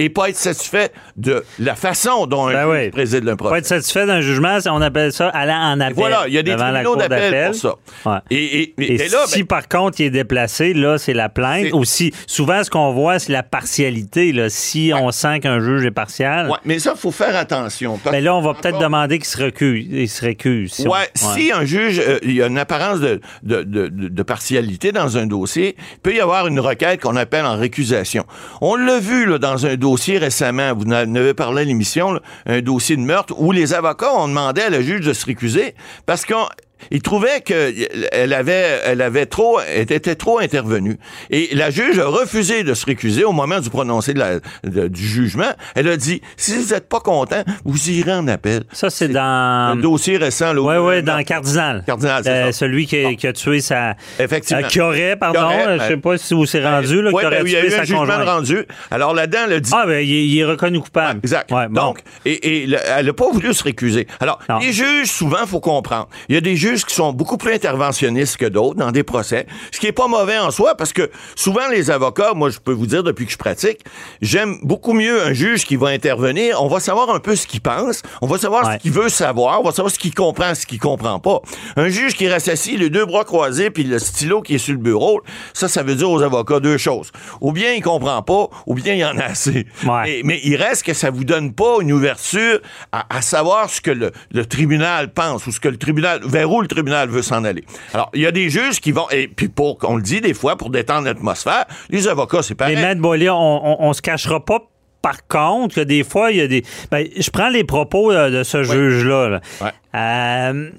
[0.00, 2.90] et pas être satisfait de la façon dont un Ben juge oui.
[2.90, 3.58] préside Pour procès.
[3.58, 5.94] être satisfait d'un jugement, on appelle ça aller en appel.
[5.94, 7.74] Voilà, il y a des devant la tribunaux cour d'appel pour ça.
[8.06, 8.18] Ouais.
[8.30, 11.28] Et, et- Et et là, si ben, par contre il est déplacé, là, c'est la
[11.28, 11.72] plainte.
[11.72, 14.32] Aussi, souvent, ce qu'on voit, c'est la partialité.
[14.32, 14.48] Là.
[14.50, 17.96] Si on sent qu'un juge est partial, ouais, mais ça, il faut faire attention.
[18.02, 19.86] parce ben là, on va peut-être demander qu'il se recuse.
[19.90, 20.72] Il se récuse.
[20.72, 23.86] si on- Ouais, si un juge, euh, il y a une apparence de, de, de,
[23.88, 27.56] de- de partialité dans un dossier, il peut y avoir une requête qu'on appelle en
[27.56, 28.24] récusation.
[28.60, 32.60] On l'a vu là, dans un dossier récemment, vous en avez parlé à l'émission, un
[32.60, 35.74] dossier de meurtre où les avocats ont demandé à la juge de se récuser
[36.06, 36.46] parce qu'on
[36.90, 40.98] il trouvait qu'elle avait, elle avait trop, elle était trop intervenue.
[41.30, 44.88] Et la juge a refusé de se récuser au moment du prononcé de la- de-
[44.88, 45.50] du jugement.
[45.74, 48.64] Elle a dit, si vous n'êtes pas content, vous irez en appel.
[48.72, 49.80] Ça, c'est Un dans.
[49.80, 50.52] dossier récent.
[50.52, 51.84] là, Oui, oui, dans Cardinal.
[51.86, 52.52] Cardinal, c'est Euh, ça.
[52.52, 53.94] Celui qui, a- qui a tué sa.
[54.18, 54.62] Effectivement.
[54.64, 57.10] euh, qui aurait, pardon, Qui aurait, euh, je sais pas si vous c'est rendu, là,
[57.10, 58.28] Ouais, qui aurait ben, il y a eu un jugement conjointe.
[58.28, 58.58] rendu.
[58.90, 59.70] Alors là-dedans, elle a dit.
[59.74, 61.20] Ah, ben, il, est- il est reconnu coupable.
[61.22, 61.50] Exact.
[61.52, 61.80] Ouais, bon.
[61.80, 64.06] Donc, et, et le- elle n'a pas voulu se récuser.
[64.20, 64.58] Alors, Non.
[64.58, 66.08] les juges, souvent, faut comprendre.
[66.28, 69.46] Il y a des juges qui sont beaucoup plus interventionnistes que d'autres dans des procès,
[69.72, 72.72] ce qui est pas mauvais en soi, parce que souvent, les avocats, moi, je peux
[72.72, 73.80] vous dire depuis que je pratique,
[74.22, 76.62] j'aime beaucoup mieux un juge qui va intervenir.
[76.62, 78.74] On va savoir un peu ce qu'il pense, on va savoir Ouais.
[78.74, 81.40] ce qu'il veut savoir, on va savoir ce qu'il comprend, ce qu'il comprend pas.
[81.76, 84.72] Un juge qui reste assis, les deux bras croisés, puis le stylo qui est sur
[84.74, 85.20] le bureau,
[85.52, 87.10] ça, ça veut dire aux avocats deux choses.
[87.40, 89.66] Ou bien il comprend pas, ou bien il y en a assez.
[89.84, 90.10] Ouais.
[90.18, 92.60] Et- mais il reste que ça vous donne pas une ouverture
[92.92, 96.50] à, à savoir ce que le, le tribunal pense ou ce que le tribunal, vers
[96.50, 97.64] où le tribunal veut s'en aller.
[97.92, 100.34] Alors, il y a des juges qui vont, et puis pour, on le dit des
[100.34, 102.76] fois, pour détendre l'atmosphère, les avocats, c'est pareil.
[102.76, 104.60] Mais Maître Boilly, on, on, on se cachera pas.
[105.02, 106.62] Par contre, que des fois, il y a des.
[106.90, 109.28] Ben, je prends les propos euh, de ce juge-là.
[109.28, 109.40] là.
[109.94, 110.70] Euh,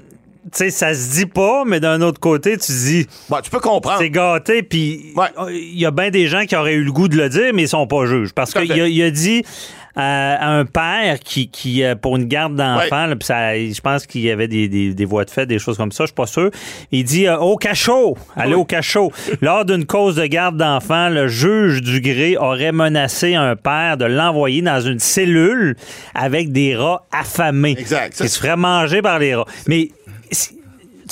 [0.45, 3.59] tu sais, ça se dit pas, mais d'un autre côté, tu dis, Bon, tu peux
[3.59, 3.97] comprendre.
[3.99, 5.27] c'est gâté, puis Ouais.
[5.51, 7.63] il y a bien des gens qui auraient eu le goût de le dire, mais
[7.63, 8.31] ils sont pas juges.
[8.33, 8.81] Parce qu'il fait.
[8.81, 9.43] a, il a dit
[9.97, 13.79] euh, à un père qui, qui euh, pour une garde d'enfants, là, puis ça, je
[13.81, 16.07] pense qu'il y avait des, des, des voies de fait, des choses comme ça, je
[16.07, 16.51] suis pas sûr.
[16.91, 19.11] Il dit euh, au cachot, allez au cachot.
[19.41, 24.05] Lors d'une cause de garde d'enfants, le juge du gré aurait menacé un père de
[24.05, 25.75] l'envoyer dans une cellule
[26.13, 27.75] avec des rats affamés.
[27.77, 28.15] Exact.
[28.15, 29.45] Qui se ferait manger par les rats.
[29.67, 29.89] Mais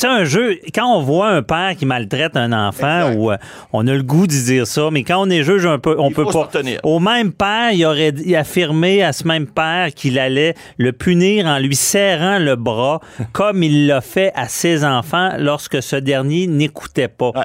[0.01, 3.17] sais, un jeu, quand on voit un père qui maltraite un enfant, Exact.
[3.19, 3.37] ou euh,
[3.71, 6.09] on a le goût de dire ça, mais quand on est juge, un peu, on
[6.09, 6.49] Il peut pas.
[6.83, 11.59] Au même père, il aurait affirmé à ce même père qu'il allait le punir en
[11.59, 12.99] lui serrant le bras,
[13.31, 17.31] comme il l'a fait à ses enfants lorsque ce dernier n'écoutait pas.
[17.35, 17.43] Ouais.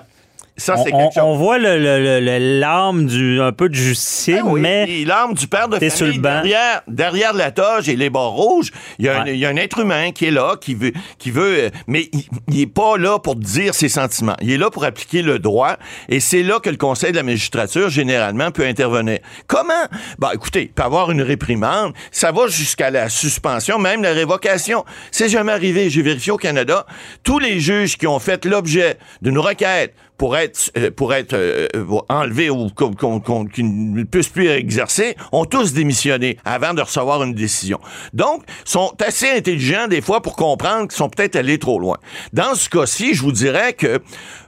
[0.58, 1.22] Ça, On, c'est quelque chose.
[1.22, 5.32] on voit le, le- le- l'âme du un peu de justicier, Ah oui, mais l'arme
[5.34, 6.20] du père de famille, sur le banc.
[6.42, 9.48] derrière, derrière la toge et les barres rouges, il y, a un- il y a
[9.48, 12.66] un être humain qui est là, qui veut, qui veut, euh, mais il, il est
[12.66, 14.36] pas là pour dire ses sentiments.
[14.42, 15.76] Il est là pour appliquer le droit,
[16.08, 19.18] et c'est là que le Conseil de la magistrature généralement peut intervenir.
[19.46, 19.72] Comment?
[20.18, 24.84] Bah, écoutez, il peut avoir une réprimande, ça va jusqu'à la suspension, même la révocation.
[25.12, 25.88] C'est jamais arrivé.
[25.88, 26.84] J'ai vérifié au Canada,
[27.22, 32.00] tous les juges qui ont fait l'objet d'une requête pour être euh, pour euh, euh,
[32.08, 37.78] enlevés ou qu'ils ne puissent plus exercer, ont tous démissionné avant de recevoir une décision.
[38.12, 41.96] Donc, sont assez intelligents des fois pour comprendre qu'ils sont peut-être allés trop loin.
[42.32, 44.00] Dans ce cas-ci, je vous dirais que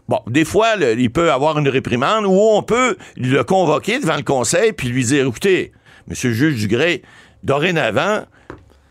[0.09, 4.25] Bon, des fois, il peut avoir une réprimande où on peut le convoquer devant le
[4.25, 5.71] conseil puis lui dire, écoutez,
[6.09, 7.03] monsieur le juge Dugré,
[7.45, 8.25] dorénavant,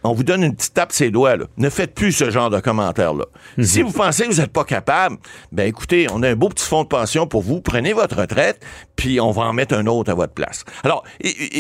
[0.03, 1.35] on vous donne une petite tape ses doigts.
[1.35, 1.45] Là.
[1.57, 3.25] Ne faites plus ce genre de commentaires-là.
[3.61, 5.17] Si vous pensez que vous n'êtes pas capable,
[5.51, 7.61] ben écoutez, on a un beau petit fonds de pension pour vous.
[7.61, 8.59] Prenez votre retraite,
[8.95, 10.63] puis on va en mettre un autre à votre place.
[10.83, 11.03] Alors,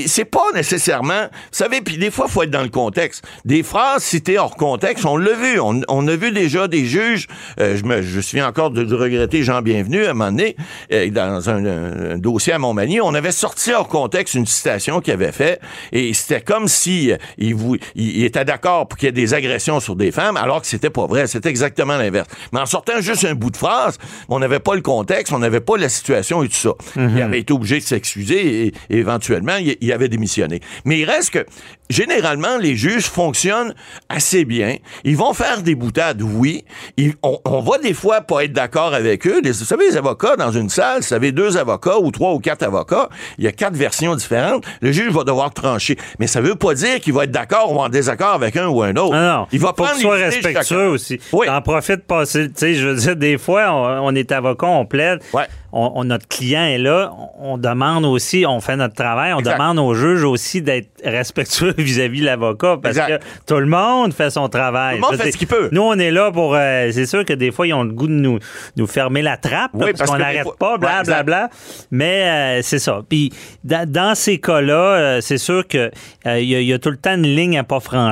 [0.05, 1.23] c'est pas nécessairement...
[1.23, 3.25] Vous savez, puis des fois, il faut être dans le contexte.
[3.45, 5.59] Des phrases citées hors contexte, on l'a vu.
[5.59, 7.27] On, on a vu déjà des juges...
[7.59, 10.55] euh, je, me, je souviens encore de, de regretter Jean Bienvenu, à un moment donné,
[10.91, 11.65] euh, dans un,
[12.13, 15.59] un dossier à Montmagny, on avait sorti hors contexte une citation qu'il avait fait,
[15.91, 19.11] et c'était comme si euh, il, vous, il, il était d'accord pour qu'il y ait
[19.11, 21.27] des agressions sur des femmes, alors que c'était pas vrai.
[21.27, 22.27] C'était exactement l'inverse.
[22.53, 23.97] Mais en sortant juste un bout de phrase,
[24.29, 26.71] on n'avait pas le contexte, on n'avait pas la situation et tout ça.
[26.95, 30.61] Il avait été obligé de s'excuser et, et éventuellement, il, il avait démissionné.
[30.85, 31.45] Mais il reste que,
[31.89, 33.73] généralement, les juges fonctionnent
[34.09, 34.75] assez bien.
[35.03, 36.63] Ils vont faire des boutades, oui.
[36.97, 39.41] Ils- on, on va des fois pas être d'accord avec eux.
[39.43, 42.39] Les- vous savez, les avocats dans une salle, vous avez deux avocats ou trois ou
[42.39, 44.65] quatre avocats, il y a quatre versions différentes.
[44.81, 45.97] Le juge va devoir trancher.
[46.19, 48.81] Mais ça veut pas dire qu'il va être d'accord ou en désaccord avec un ou
[48.83, 49.15] un autre.
[49.15, 51.19] Ah non, Il va faut prendre qu'il soit respectueux aussi.
[51.31, 51.47] Oui.
[51.47, 52.47] T'en profites passer.
[52.49, 55.19] Tu sais, je veux dire, des fois, on, on est avocat, on plaide.
[55.33, 55.43] Ouais.
[55.71, 57.11] On, on- notre client est là.
[57.39, 59.33] On, on demande aussi, on fait notre travail.
[59.33, 59.53] On Exact.
[59.53, 63.19] demande au juge aussi d'être respectueux vis-à-vis de l'avocat parce Exact.
[63.21, 64.95] que tout le monde fait son travail.
[64.97, 65.69] Tout le monde fait dire, ce qu'il peut.
[65.71, 66.55] Nous, on est là pour.
[66.55, 68.39] euh, c'est sûr que des fois, ils ont le goût de nous,
[68.77, 71.03] nous fermer la trappe là, Oui, parce, parce qu'on que n'arrête fois- pas, Ouais, bla
[71.03, 71.49] bla bla.
[71.91, 73.01] Mais euh, c'est ça.
[73.07, 73.31] Puis
[73.63, 75.91] dans, dans ces cas-là, euh, c'est sûr que
[76.25, 78.08] euh, il y, y a tout le temps une ligne à pas franchir.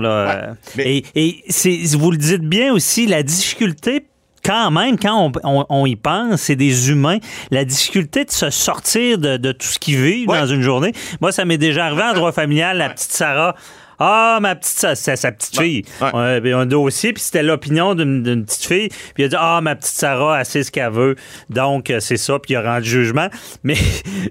[0.00, 1.44] Là, Ouais, mais- Et,
[1.96, 4.04] vous le dites bien aussi, la difficulté.
[4.44, 7.18] Quand même, quand on, on- on y pense, c'est des humains.
[7.50, 10.38] La difficulté de se sortir de, de tout ce qu'ils vivent Ouais.
[10.40, 10.92] dans une journée.
[11.20, 13.54] Moi, ça m'est déjà arrivé en droit familial, la petite Sarah.
[13.98, 15.82] Ah, ma petite, Sa- c'est sa petite fille.
[16.00, 16.08] Ouais.
[16.12, 18.88] On avait un dossier, puis c'était l'opinion d'une d'une petite fille.
[18.88, 21.16] Puis il a dit Ah, ma petite Sarah, elle sait ce qu'elle veut.
[21.50, 22.38] Donc, euh, c'est ça.
[22.38, 23.28] Puis il a rendu jugement.
[23.64, 23.74] Mais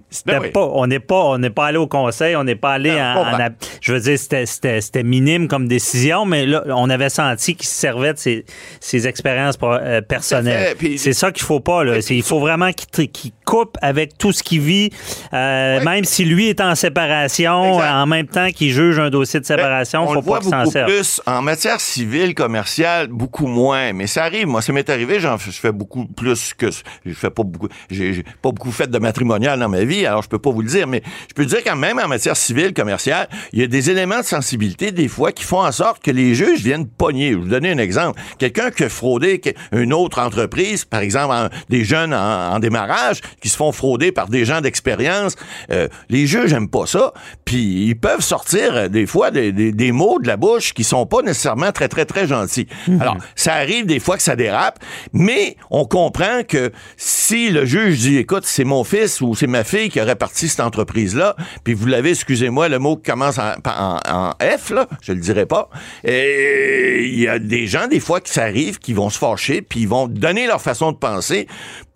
[0.09, 0.51] c'était Ben oui.
[0.51, 2.97] pas, on n'est pas, on n'est pas allé au conseil, on n'est pas allé Non,
[3.21, 3.37] en,
[3.81, 7.55] je en veux dire, c'était- c'était c'était minime comme décision, mais là, on avait senti
[7.55, 8.45] qu'il se servait de ses,
[8.79, 10.75] ses expériences euh, personnelles.
[10.97, 11.83] C'est ça qu'il faut pas.
[11.83, 12.01] Là.
[12.01, 13.09] C'est- il faut vraiment qu'il
[13.45, 14.89] coupe avec tout ce qu'il vit,
[15.33, 15.83] euh, Ouais.
[15.83, 17.91] même si lui est en séparation, Exact.
[17.93, 19.56] en même temps qu'il juge un dossier de séparation,
[20.03, 23.93] On faut pas s'en plus en matière civile, commerciale, beaucoup moins.
[23.93, 24.47] Mais ça arrive.
[24.47, 25.19] Moi, ça m'est arrivé.
[25.19, 26.67] J'en je fais beaucoup plus que
[27.05, 27.67] je fais pas beaucoup.
[27.89, 30.61] J'ai j'ai pas beaucoup fait de matrimonial dans ma vie, alors je peux pas vous
[30.61, 30.87] le dire.
[30.87, 34.19] Mais je peux dire quand même en matière civile, commerciale, il y a des éléments
[34.19, 37.31] de sensibilité des fois qui font en sorte que les juges viennent pogner.
[37.31, 38.19] Je vais vous donner un exemple.
[38.39, 39.41] Quelqu'un qui a fraudé
[39.71, 44.11] une autre entreprise, par exemple en- des jeunes en, en démarrage qui se font frauder
[44.11, 45.35] par des gens d'expérience,
[45.71, 47.13] euh, les juges aiment pas ça.
[47.45, 50.83] Puis ils peuvent sortir euh, des fois des, des- des mots de la bouche qui
[50.83, 52.67] sont pas nécessairement très très très gentils.
[52.99, 54.79] Alors ça arrive des fois que ça dérape,
[55.13, 59.63] mais on comprend que si le juge dit écoute c'est mon fils ou c'est ma
[59.63, 63.37] fille qui aurait parti cette entreprise là, puis vous l'avez excusez-moi le mot qui commence
[63.39, 65.69] en, en- en F là, je le dirai pas.
[66.03, 69.61] Et il y a des gens des fois qui ça arrive qui vont se fâcher
[69.61, 71.47] puis ils vont donner leur façon de penser,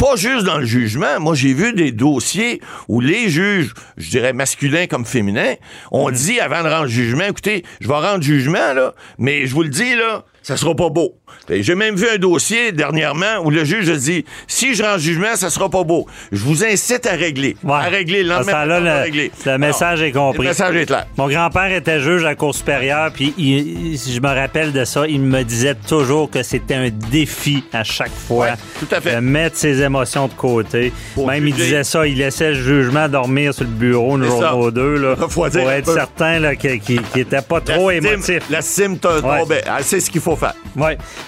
[0.02, 1.20] pas juste dans le jugement.
[1.20, 5.54] Moi j'ai vu des dossiers où les juges, je dirais masculins comme féminins,
[5.92, 9.62] ont dit avant de rendre jugement, écoutez, je vais rendre jugement là, mais je vous
[9.62, 11.13] le dis là, ça sera pas beau.
[11.49, 14.97] Et J'ai même vu un dossier dernièrement où le juge a dit si je rends
[14.97, 16.06] jugement, ça sera pas beau.
[16.32, 17.73] Je vous incite à régler, Ouais.
[17.73, 18.51] à régler le À ce lendemain.
[18.63, 19.32] temps-là, on va le- régler.
[19.45, 20.41] le message est compris.
[20.43, 21.06] Le message est clair.
[21.17, 25.08] Mon grand-père était juge à la Cour supérieure, puis il- je me rappelle de ça.
[25.08, 29.15] Il me disait toujours que c'était un défi à chaque fois Ouais, tout à fait.
[29.15, 30.91] de mettre ses émotions de côté.
[31.15, 34.41] Pour Même il disait ça, il laissait le jugement dormir sur le bureau une journée
[34.41, 34.56] ça.
[34.56, 36.82] ou deux là, pour être certain là, qu'il
[37.15, 38.39] n'était pas trop émotif.
[38.49, 39.62] La cime t'a Ouais.
[39.67, 40.56] Ah, C'est ce qu'il faut faire.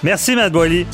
[0.03, 0.85] Merci, Matt Boily.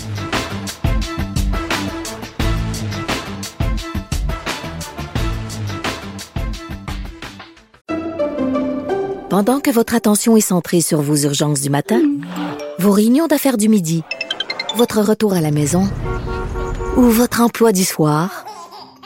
[9.30, 12.02] Pendant que votre attention est centrée sur vos urgences du matin,
[12.80, 14.04] vos réunions d'affaires du midi,
[14.76, 15.88] votre retour à la maison
[16.98, 18.43] ou votre emploi du soir,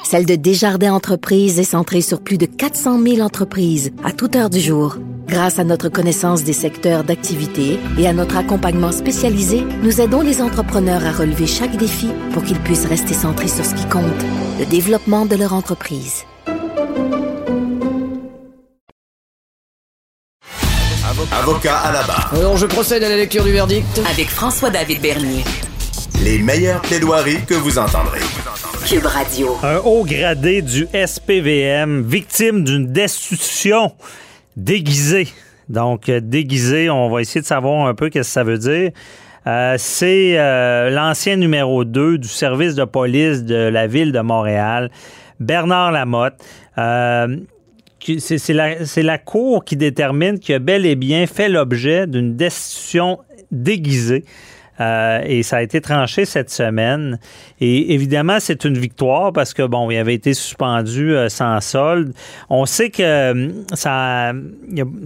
[0.04, 4.50] celle de Desjardins Entreprises est centrée sur plus de 400 000 entreprises à toute heure
[4.50, 4.98] du jour.
[5.34, 10.43] Grâce à notre connaissance des secteurs d'activité et à notre accompagnement spécialisé, nous aidons les
[10.43, 14.04] entrepreneurs à relever chaque défi pour qu'ils puissent rester centrés sur ce qui compte,
[14.60, 16.26] le développement de leur entreprise.
[21.32, 22.32] Avocat à la barre.
[22.36, 23.88] Alors je procède à la lecture du verdict.
[24.12, 25.43] Avec François-David Bernier.
[26.24, 28.22] Les meilleures plaidoiries que vous entendrez.
[28.86, 29.58] Cube Radio.
[29.63, 33.93] Un haut gradé du SPVM, victime d'une destitution
[34.58, 35.28] déguisée.
[35.70, 38.92] Donc, euh, déguisé, on va essayer de savoir un peu qu'est-ce que ça veut dire.
[39.46, 44.89] Euh, c'est euh, l'ancien numéro 2 du service de police de la ville de Montréal,
[45.39, 46.36] Bernard Lamotte.
[48.18, 48.54] C'est
[49.04, 53.20] la Cour qui détermine qu'il a bel et bien fait l'objet d'une destitution
[53.52, 54.24] déguisée.
[54.80, 57.20] Euh, et ça a été tranché cette semaine.
[57.60, 62.14] Et évidemment, c'est une victoire parce que, bon, il avait été suspendu euh, sans solde.
[62.50, 64.34] On sait que euh, ça,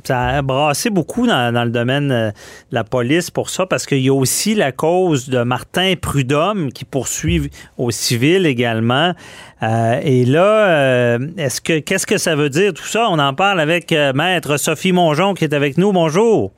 [0.10, 2.32] a- brassé beaucoup dans, le domaine de
[2.72, 6.86] la police pour ça parce qu'il y a aussi la cause de Martin Prudhomme qui
[6.86, 9.14] poursuit au civil également.
[9.62, 13.08] Et là, est-ce que qu'est-ce que ça veut dire tout ça?
[13.10, 15.92] On en parle avec Maître Sophie Mongeon qui est avec nous.
[15.92, 16.52] Bonjour.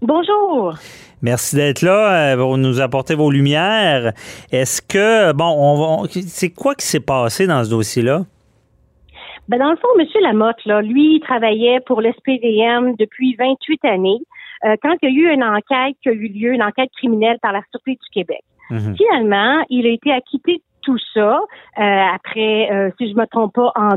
[0.00, 0.74] Bonjour.
[1.22, 4.12] Merci d'être là, euh, pour nous apporter vos lumières.
[4.52, 8.22] Est-ce que, bon, on, va- c'est quoi qui s'est passé dans ce dossier-là?
[9.48, 10.06] Ben dans le fond, M.
[10.20, 14.18] Lamotte, là, lui, il travaillait pour l'SPVM depuis 28 années.
[14.64, 17.38] Euh, quand il y a eu une enquête qui a eu lieu, une enquête criminelle
[17.40, 18.42] par la Sûreté du Québec.
[18.70, 18.94] Mhm.
[18.96, 21.40] Finalement, il a été acquitté de tout ça
[21.78, 21.82] euh,
[22.14, 23.96] après, euh, si je me trompe pas, en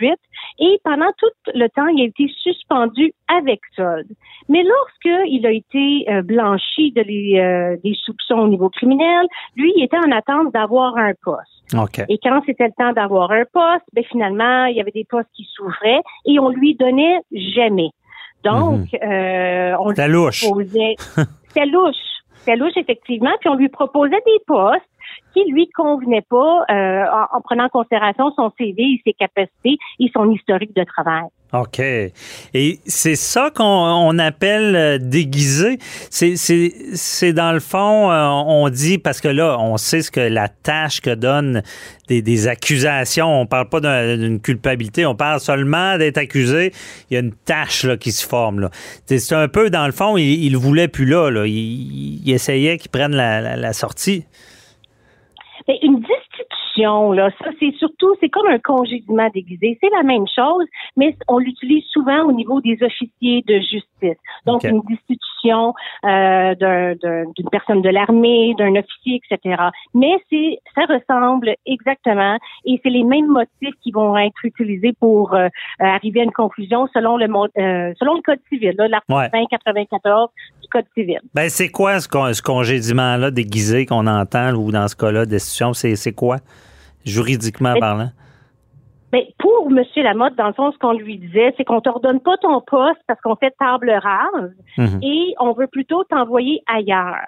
[0.00, 0.14] 2018.
[0.60, 4.08] Et pendant tout le temps, il a été suspendu avec solde.
[4.48, 9.26] Mais lorsqu'il a été euh, blanchi de les, euh, des soupçons au niveau criminel,
[9.56, 11.50] lui, il était en attente d'avoir un poste.
[11.74, 12.04] OK.
[12.08, 15.30] Et quand c'était le temps d'avoir un poste, ben finalement, il y avait des postes
[15.34, 17.90] qui s'ouvraient et on lui donnait jamais.
[18.44, 20.44] Donc, euh, on lui louche.
[20.44, 20.96] proposait.
[21.48, 21.96] C'était louche.
[22.34, 23.30] C'était louche, effectivement.
[23.40, 24.82] Puis on lui proposait des postes
[25.34, 30.10] qui lui convenaient pas euh, en, en prenant en considération son CV ses capacités et
[30.14, 31.24] son historique de travail.
[31.52, 31.78] OK.
[31.78, 35.78] Et c'est ça qu'on on appelle euh, déguisé.
[36.10, 40.48] C'est, dans le fond, euh, on dit, parce que là, on sait ce que la
[40.48, 41.62] tâche que donnent
[42.08, 43.40] des, des accusations.
[43.40, 46.72] On parle pas d'un- d'une culpabilité, on parle seulement d'être accusé.
[47.10, 48.68] Il y a une tâche là, qui se forme.
[49.06, 51.30] C'est, un peu, dans le fond, il, il voulait plus là.
[51.30, 51.46] là.
[51.46, 54.24] Il, il essayait qu'il prenne la- la sortie.
[55.66, 56.00] Ben, une
[56.76, 59.78] là, ça, c'est surtout, c'est comme un congédiement déguisé.
[59.80, 64.18] C'est la même chose, mais on l'utilise souvent au niveau des officiers de justice.
[64.46, 69.56] Donc, une destitution euh, d'un- d'un- d'une personne de l'armée, d'un officier, etc.
[69.94, 75.34] Mais c'est, ça ressemble exactement, et c'est les mêmes motifs qui vont être utilisés pour
[75.34, 79.46] euh, arriver à une conclusion selon le, euh, selon le Code civil, là, l'article Ouais.
[79.50, 80.28] 94
[80.62, 81.20] du Code civil.
[81.34, 85.72] Ben, c'est quoi ce, con- ce congédiement-là déguisé qu'on entend, ou dans ce cas-là, destitution?
[85.74, 86.36] C'est, c'est quoi,
[87.04, 88.10] juridiquement Mais- parlant?
[89.12, 89.80] Ben, pour M.
[90.02, 92.98] Lamotte, dans le fond, ce qu'on lui disait, c'est qu'on te redonne pas ton poste
[93.06, 94.98] parce qu'on fait table rase Mhm.
[95.04, 97.24] et on veut plutôt t'envoyer ailleurs.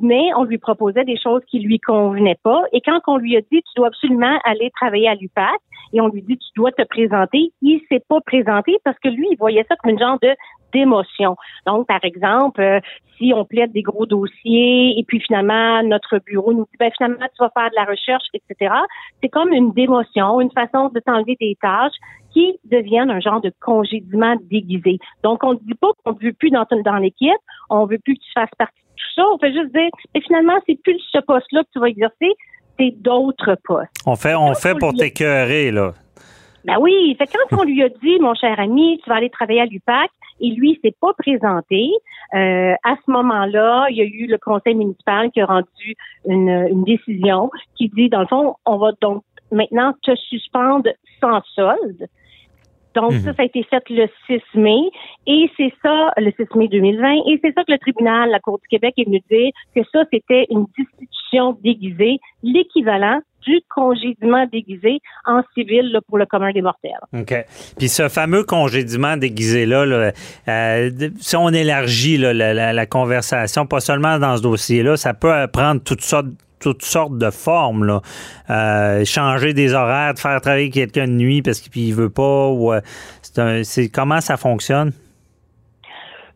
[0.00, 2.62] Mais on lui proposait des choses qui lui convenaient pas.
[2.72, 5.54] Et quand on lui a dit, tu dois absolument aller travailler à l'UPAC,
[5.92, 9.28] et on lui dit, tu dois te présenter, il s'est pas présenté parce que lui,
[9.30, 10.30] il voyait ça comme une genre de
[10.72, 11.36] d'émotion.
[11.66, 12.80] Donc, par exemple, euh,
[13.18, 17.26] si on plaide des gros dossiers et puis finalement, notre bureau nous dit, ben finalement,
[17.36, 18.74] tu vas faire de la recherche, etc.
[19.22, 21.96] C'est comme une démotion, une façon de t'enlever des tâches
[22.32, 24.98] qui deviennent un genre de congédiement déguisé.
[25.22, 26.64] Donc, on ne dit pas qu'on ne veut plus dans,
[26.96, 27.30] l'équipe,
[27.70, 29.28] on veut plus que tu fasses partie de tout ça.
[29.34, 32.32] On fait juste dire, mais finalement, c'est plus ce poste-là que tu vas exercer,
[32.78, 33.90] c'est d'autres postes.
[34.06, 35.92] On fait, on fait pour t'écœurer, là.
[36.64, 39.62] Ben oui, fait quand on lui a dit, mon cher ami, tu vas aller travailler
[39.62, 41.90] à l'UPAC, et lui, il s'est pas présenté.
[42.34, 45.96] euh, à ce moment-là, il y a eu le conseil municipal qui a rendu
[46.26, 51.40] une, une décision qui dit, dans le fond, on va donc maintenant te suspendre sans
[51.54, 52.06] solde.
[53.00, 53.20] Donc, Mhm.
[53.20, 54.80] ça, ça a été fait le 6 mai.
[55.26, 57.12] Et c'est ça, le 6 mai 2020.
[57.28, 60.04] Et c'est ça que le tribunal, la Cour du Québec est venu dire que ça,
[60.12, 66.60] c'était une destitution déguisée, l'équivalent du congédiement déguisé en civil là, pour le commun des
[66.60, 66.90] mortels.
[67.14, 67.32] OK.
[67.78, 70.10] Puis ce fameux congédiement déguisé-là, là,
[70.48, 75.14] euh, si on élargit là, la, la- la conversation, pas seulement dans ce dossier-là, ça
[75.14, 76.26] peut prendre toutes sortes
[76.58, 77.84] toutes sortes de formes.
[77.84, 78.02] Là.
[78.50, 82.48] Euh, changer des horaires, de faire travailler quelqu'un de nuit parce qu'il veut pas.
[82.48, 82.80] Ou, euh,
[83.64, 84.92] c'est comment ça fonctionne?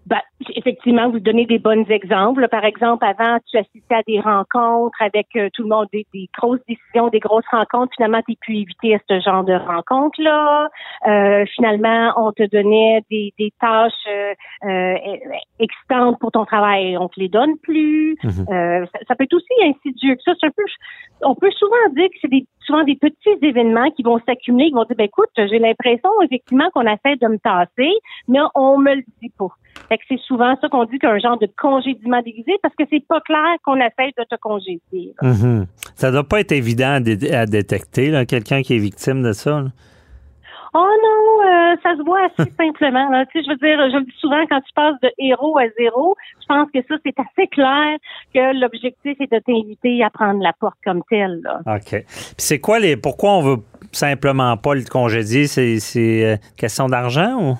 [0.06, 0.20] Ben,
[0.56, 2.48] effectivement, vous donnez des bons exemples.
[2.48, 6.28] Par exemple, avant, tu assistais à des rencontres avec euh, tout le monde, des, des
[6.36, 7.92] grosses décisions, des grosses rencontres.
[7.96, 10.68] Finalement, tu pu éviter ce genre de rencontres-là.
[11.06, 14.34] Euh, finalement, on te donnait des, des tâches euh,
[14.64, 14.94] euh,
[15.60, 16.96] excitantes pour ton travail.
[16.98, 18.16] On te les donne plus.
[18.24, 20.32] Euh, ça, ça peut être aussi insidieux ça.
[20.40, 20.64] C'est un peu,
[21.22, 24.74] on peut souvent dire que c'est des, souvent des petits événements qui vont s'accumuler, qui
[24.74, 27.90] vont dire, ben écoute, j'ai l'impression effectivement qu'on essaie de me tasser,
[28.28, 29.48] mais on me le dit pas.
[29.88, 33.04] Fait que c'est souvent ça qu'on dit qu'un genre de congédiement déguisé parce que c'est
[33.06, 35.14] pas clair qu'on essaie de te congédier.
[35.20, 35.28] là.
[35.30, 35.66] Mhm.
[35.94, 39.64] Ça doit pas être évident à, dé- à détecter, quelqu'un qui est victime de ça.
[40.74, 43.10] Oh non, euh, ça se voit assez simplement.
[43.10, 43.26] Là.
[43.26, 45.64] Tu sais, je veux dire, je le dis souvent, quand tu passes de héros à
[45.78, 47.98] zéro, je pense que ça, c'est assez clair
[48.34, 51.40] que l'objectif est de t'inviter à prendre la porte comme telle.
[51.42, 51.60] Là.
[51.66, 51.90] OK.
[51.90, 52.06] Puis
[52.38, 52.96] c'est quoi les.
[52.96, 55.46] Pourquoi on veut simplement pas le congédier?
[55.46, 57.58] C'est, c'est euh, question d'argent ou?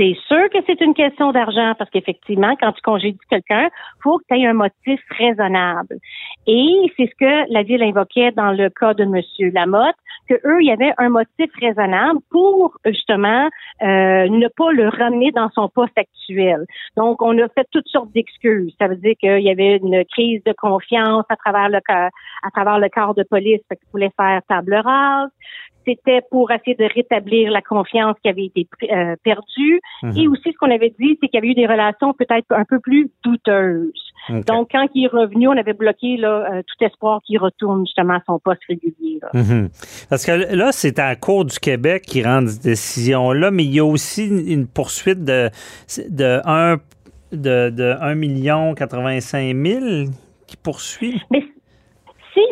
[0.00, 3.68] C'est sûr que c'est une question d'argent parce qu'effectivement, quand tu congédies quelqu'un,
[4.02, 5.98] faut que tu aies un motif raisonnable.
[6.46, 9.96] Et c'est ce que la ville invoquait dans le cas de Monsieur Lamotte,
[10.26, 13.44] que eux, il y avait un motif raisonnable pour justement
[13.82, 16.64] euh, ne pas le ramener dans son poste actuel.
[16.96, 18.74] Donc, on a fait toutes sortes d'excuses.
[18.80, 22.78] Ça veut dire qu'il y avait une crise de confiance à travers le à travers
[22.78, 25.28] le corps de police, fait qu'il voulait faire table rase
[25.86, 29.80] c'était pour essayer de rétablir la confiance qui avait été euh, perdue.
[30.02, 30.16] Mhm.
[30.16, 32.64] Et aussi, ce qu'on avait dit, c'est qu'il y avait eu des relations peut-être un
[32.64, 33.92] peu plus douteuses.
[34.28, 38.14] Donc, quand il est revenu, on avait bloqué là, euh, tout espoir qu'il retourne justement
[38.14, 39.18] à son poste régulier.
[39.22, 39.30] là.
[39.32, 39.70] Mhm.
[40.08, 43.74] Parce que là, c'est à la Cour du Québec qui rend cette décision-là, mais il
[43.74, 45.50] y a aussi une, poursuite de,
[46.08, 46.76] de 1
[47.32, 50.10] de, de 1 million 85 000
[50.46, 51.22] qui poursuit.
[51.30, 51.44] Mais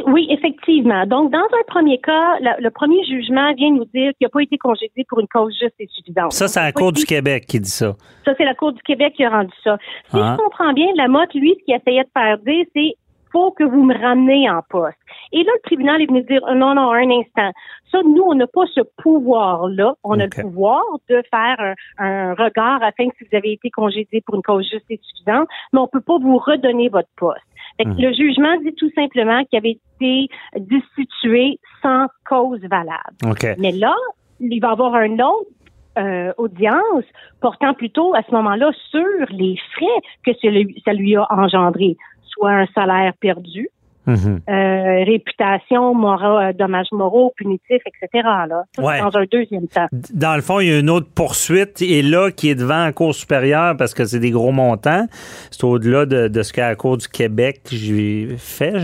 [0.07, 1.07] oui, effectivement.
[1.07, 4.43] Donc, dans un premier cas, la- le premier jugement vient nous dire qu'il n'a pas
[4.43, 6.32] été congédié pour une cause juste et suffisante.
[6.32, 7.95] Ça, c'est la Cour du Québec qui dit ça.
[8.24, 9.76] Ça, c'est la Cour du Québec qui a rendu ça.
[10.07, 10.36] Si Ah.
[10.39, 12.95] je comprends bien, Lamotte, lui, ce qu'il essayait de faire dire, c'est
[13.30, 14.97] faut que vous me ramenez en poste.
[15.32, 17.51] Et là, le tribunal est venu dire euh, non, non, un instant.
[17.93, 19.95] Ça, nous, on n'a pas ce pouvoir-là.
[20.03, 20.80] On a le pouvoir
[21.11, 24.66] de faire un, un regard afin que si vous avez été congédié pour une cause
[24.70, 27.43] juste et suffisante, mais on peut pas vous redonner votre poste.
[27.85, 27.95] Mhm.
[27.99, 33.14] Le jugement dit tout simplement qu'il avait été destitué sans cause valable.
[33.26, 33.47] OK.
[33.59, 33.95] Mais là,
[34.41, 35.51] il va y avoir un autre
[35.99, 37.05] euh, audience
[37.41, 39.87] portant plutôt à ce moment-là sur les frais
[40.24, 43.68] que ça lui, ça lui a engendré, soit un salaire perdu,
[44.09, 44.41] Mhm.
[44.49, 48.09] euh, réputation, moraux, euh, dommages moraux, punitifs, etc.
[48.49, 48.49] Là.
[48.49, 49.01] Ça, c'est Ouais.
[49.01, 49.87] dans un deuxième temps.
[50.13, 52.93] Dans le fond, il y a une autre poursuite et là qui est devant la
[52.93, 55.07] Cour supérieure parce que c'est des gros montants.
[55.51, 58.75] C'est au-delà de, de ce qu'à la Cour du Québec j'ai fait.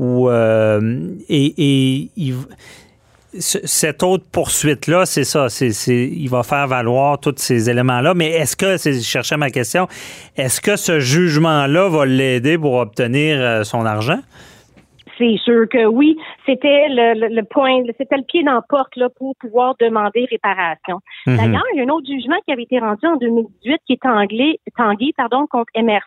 [0.00, 2.46] euh, et et il- ce-
[3.40, 5.48] cette autre poursuite-là, c'est ça.
[5.48, 5.68] C'est,
[6.08, 8.14] il va faire valoir tous ces éléments-là.
[8.14, 9.86] Mais est-ce que, c'est, je cherchais ma question,
[10.36, 14.18] est-ce que ce jugement-là va l'aider pour obtenir euh, son argent?
[15.16, 18.96] C'est sûr que oui, c'était le, le- le point, c'était le pied dans la porte
[18.96, 20.98] là, pour pouvoir demander réparation.
[21.28, 21.36] Mhm.
[21.36, 24.02] D'ailleurs, il y a un autre jugement qui avait été rendu en 2018 qui est
[24.02, 26.02] tangué, tangué pardon, contre MRC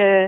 [0.00, 0.26] euh,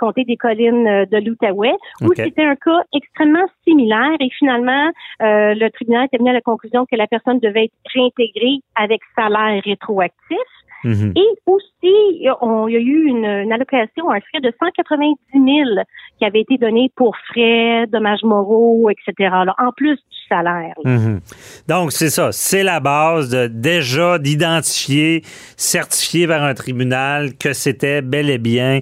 [0.00, 4.86] comté des collines euh, de l'Outaouais, où c'était un cas extrêmement similaire et finalement,
[5.22, 9.00] euh, le tribunal est venu à la conclusion que la personne devait être réintégrée avec
[9.14, 10.48] salaire rétroactif.
[10.84, 11.12] Mhm.
[11.16, 15.84] Et aussi, on- il y a eu une, une allocation, un frais de 190 000
[16.18, 19.12] qui avait été donné pour frais, dommages moraux, etc.
[19.44, 20.74] là, en plus du salaire.
[20.84, 21.20] Mhm.
[21.68, 22.32] Donc, c'est ça.
[22.32, 25.22] C'est la base de déjà d'identifier,
[25.56, 28.80] certifier par un tribunal que c'était bel et bien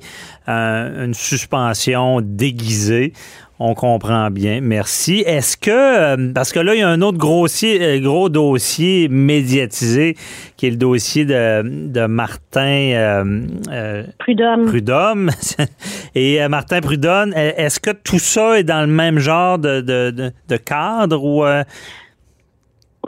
[0.48, 3.12] euh, une suspension déguisée.
[3.60, 4.60] On comprend bien.
[4.60, 5.24] Merci.
[5.26, 9.08] Est-ce que, euh, parce que là, il y a un autre grossier, euh, gros dossier
[9.08, 10.16] médiatisé
[10.56, 12.60] qui est le dossier de, de Martin
[12.94, 13.24] euh,
[13.72, 14.66] euh, Prud'homme.
[14.66, 15.30] Prud'homme.
[16.14, 20.10] Et euh, Martin Prud'homme, est-ce que tout ça est dans le même genre de, de,
[20.12, 21.44] de- de cadre ou.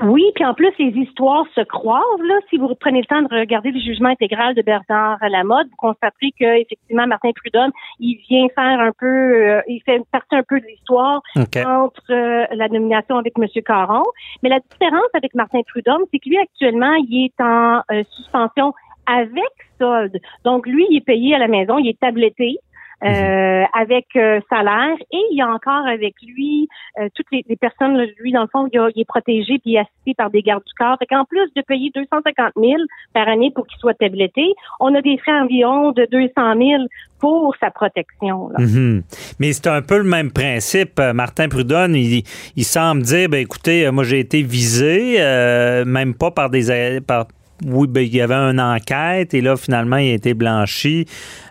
[0.03, 2.23] Oui, puis en plus, les histoires se croisent.
[2.23, 2.35] Là.
[2.49, 6.33] Si vous prenez le temps de regarder le jugement intégral de Bernard Lamotte, vous constaterez
[6.39, 10.59] que effectivement Martin Prud'homme, il vient faire un peu, euh, il fait partie un peu
[10.61, 13.47] de l'histoire entre euh, la nomination avec M.
[13.65, 14.05] Caron.
[14.43, 18.73] Mais la différence avec Martin Prud'homme, c'est que lui, actuellement, il est en euh, suspension
[19.07, 20.19] avec solde.
[20.45, 22.57] Donc, lui, il est payé à la maison, il est tabletté.
[23.05, 26.69] Euh, avec euh, salaire et il y a encore avec lui
[27.01, 29.59] euh, toutes les, les personnes là, lui dans le fond il, a- il est protégé
[29.59, 32.73] puis assisté par des gardes du corps fait qu'en plus de payer 250 000
[33.15, 36.83] par année pour qu'il soit tabletté on a des frais environ de 200 000
[37.19, 38.59] pour sa protection là.
[38.61, 39.03] Mhm.
[39.39, 40.99] Mais c'est un peu le même principe.
[40.99, 42.23] Euh, Martin Prudhomme, il,
[42.57, 47.01] il semble dire, ben écoutez, euh, moi j'ai été visé, euh, même pas par des...
[47.07, 47.27] Par,
[47.67, 51.07] oui, ben, il y avait une enquête et là, finalement, il a été blanchi.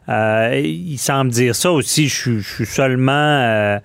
[0.07, 2.07] Euh, il semble dire ça aussi.
[2.07, 3.77] Je, suis- je suis seulement euh,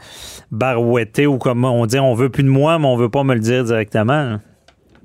[0.51, 3.35] barouetté ou comme on dit, on veut plus de moi, mais on veut pas me
[3.35, 4.39] le dire directement.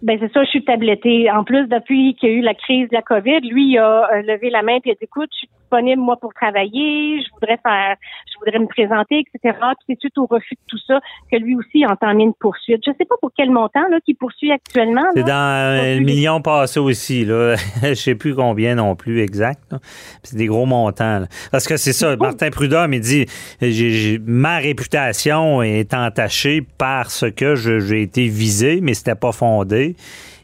[0.01, 1.29] Ben c'est ça, je suis tablettée.
[1.29, 4.07] En plus, depuis qu'il y a eu la crise de la COVID, lui il a
[4.13, 7.27] euh, levé la main et a dit écoute, je suis disponible moi pour travailler, je
[7.33, 7.95] voudrais faire,
[8.27, 9.55] je voudrais me présenter, etc.
[9.61, 10.99] Puis c'est suite au refus de tout ça
[11.31, 12.81] que lui aussi entamé une poursuite.
[12.85, 15.03] Je sais pas pour quel montant là qu'il poursuit actuellement.
[15.15, 17.55] C'est dans euh, le million passé aussi, là.
[17.83, 19.75] Je sais plus combien non plus exact.
[20.23, 21.19] C'est des gros montants.
[21.19, 21.25] là.
[21.51, 23.25] Parce que c'est ça, Martin Prudhomme, il dit
[23.61, 29.95] j'ai- j'ai- ma réputation est entachée parce que j'ai été visé, mais c'était pas fondé.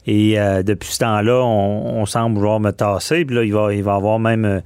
[0.07, 3.25] Et euh, depuis ce temps-là, on, on semble vouloir me tasser.
[3.25, 4.61] Puis là, il va, il va avoir même.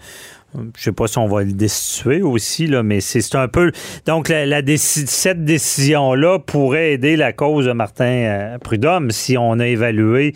[0.76, 3.72] Je sais pas si on va le destituer aussi, là, mais c'est un peu.
[4.06, 4.32] Donc,
[4.78, 10.34] cette décision-là pourrait aider la cause de Martin euh, Prudhomme si on a évalué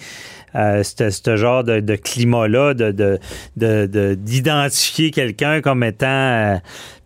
[0.56, 3.20] euh, ce genre de, climat-là, de,
[3.58, 6.58] de, d'identifier quelqu'un comme étant euh,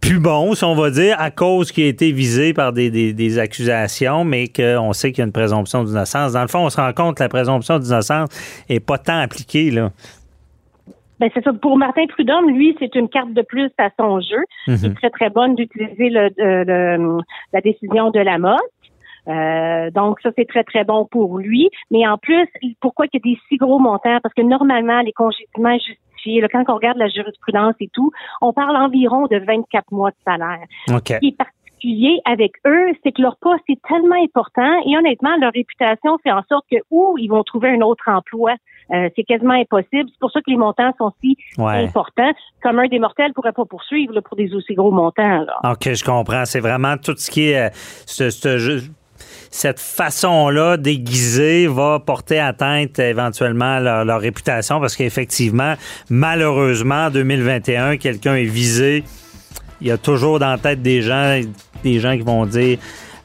[0.01, 4.25] plus bon, si on va dire, à cause qu'il a été visé par des, accusations,
[4.25, 6.33] mais qu'on sait qu'il y a une présomption d'innocence.
[6.33, 8.29] Dans le fond, on se rend compte que la présomption d'innocence
[8.69, 9.71] n'est pas tant appliquée.
[11.19, 11.51] Ben c'est ça.
[11.53, 14.43] Pour Martin Prudhomme, lui, c'est une carte de plus à son jeu.
[14.67, 14.77] Mhm.
[14.77, 17.21] C'est très très bonne d'utiliser le, le- le-
[17.53, 18.59] la décision de la mode.
[19.27, 21.69] Euh, donc ça c'est très très bon pour lui.
[21.91, 22.47] Mais en plus,
[22.79, 26.47] pourquoi il y a des si gros montants Parce que normalement les congédiements justifiés, là,
[26.49, 28.11] quand on regarde la jurisprudence et tout,
[28.41, 30.63] on parle environ de 24 mois de salaire.
[30.93, 31.07] OK.
[31.07, 35.35] Ce qui est particulier avec eux, c'est que leur poste est tellement important et honnêtement
[35.41, 38.53] leur réputation fait en sorte que ou ils vont trouver un autre emploi.
[38.93, 40.09] Euh, c'est quasiment impossible.
[40.11, 41.83] C'est pour ça que les montants sont si Ouais.
[41.85, 42.31] importants.
[42.63, 45.43] Comme un des mortels pourrait pas poursuivre là, pour des aussi gros montants.
[45.45, 45.71] Là.
[45.73, 46.45] OK, je comprends.
[46.45, 47.67] C'est vraiment tout ce qui est.
[47.67, 47.69] euh,
[48.05, 48.83] ce- ce jeu-
[49.49, 55.73] cette façon-là déguisée va porter atteinte éventuellement à leur, leur réputation parce qu'effectivement,
[56.09, 59.03] malheureusement, en 2021, quelqu'un est visé.
[59.81, 61.39] Il y a toujours dans la tête des gens,
[61.83, 62.77] des gens qui vont dire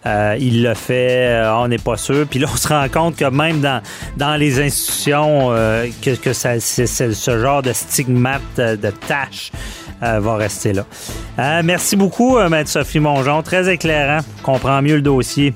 [0.07, 2.27] euh, il le fait, euh, on n'est pas sûr.
[2.29, 3.81] Puis là, on se rend compte que même dans,
[4.17, 9.53] dans les institutions, euh, que, que ça, ce genre de stigmate, euh, de tâche
[10.01, 11.63] va rester là.
[11.63, 13.41] Merci beaucoup, Maître Sophie Mongeon.
[13.43, 14.19] Très éclairant.
[14.43, 15.55] Comprend mieux le dossier.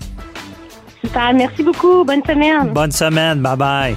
[1.04, 2.04] Super, merci beaucoup.
[2.04, 2.68] Bonne semaine.
[2.72, 3.40] Bonne semaine.
[3.40, 3.96] Bye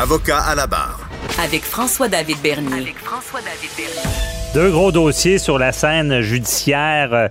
[0.00, 1.00] Avocat à la barre.
[1.42, 2.94] Avec François-David Bernier.
[4.54, 7.28] Deux gros dossiers sur la scène judiciaire euh,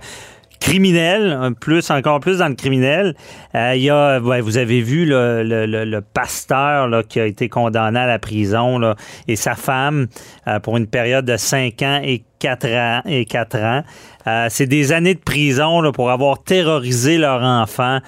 [0.60, 3.14] criminelle, plus encore plus dans le criminel.
[3.54, 7.18] Euh, Il y a, ouais, vous avez vu le, le- le- le pasteur là, qui
[7.18, 8.94] a été condamné à la prison là,
[9.26, 10.06] et sa femme
[10.46, 13.02] euh, pour une période de 5 ans et 4 ans.
[13.06, 13.82] Et quatre ans.
[14.26, 17.98] Euh, C'est des années de prison là, pour avoir terrorisé leur enfant.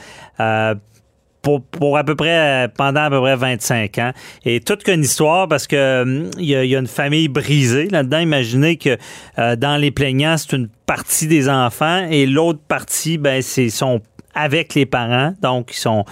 [1.42, 4.12] Euh, pour, pour à peu près euh, pendant à peu près 25 ans.
[4.44, 7.28] Et toute qu'une histoire parce que hum, il y, a- il y a une famille
[7.28, 8.18] brisée là-dedans.
[8.20, 8.96] Imaginez que
[9.38, 14.00] euh, dans les plaignants, c'est une partie des enfants et l'autre partie, ben, c'est sont
[14.34, 15.34] avec les parents.
[15.42, 16.04] Donc, ils sont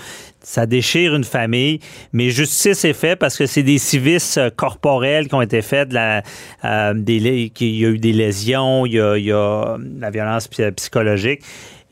[0.43, 1.81] ça déchire une famille,
[2.14, 5.91] mais justice est faite parce que c'est des civistes euh, corporels qui ont été faits,
[5.91, 6.22] de la,
[6.64, 10.01] euh, des, qu'il y a eu des lésions, il y a, il y a de
[10.01, 11.43] la violence psy- psychologique.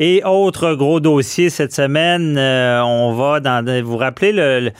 [0.00, 3.64] Et autre gros dossier cette semaine, euh, on va dans.
[3.82, 4.70] Vous le-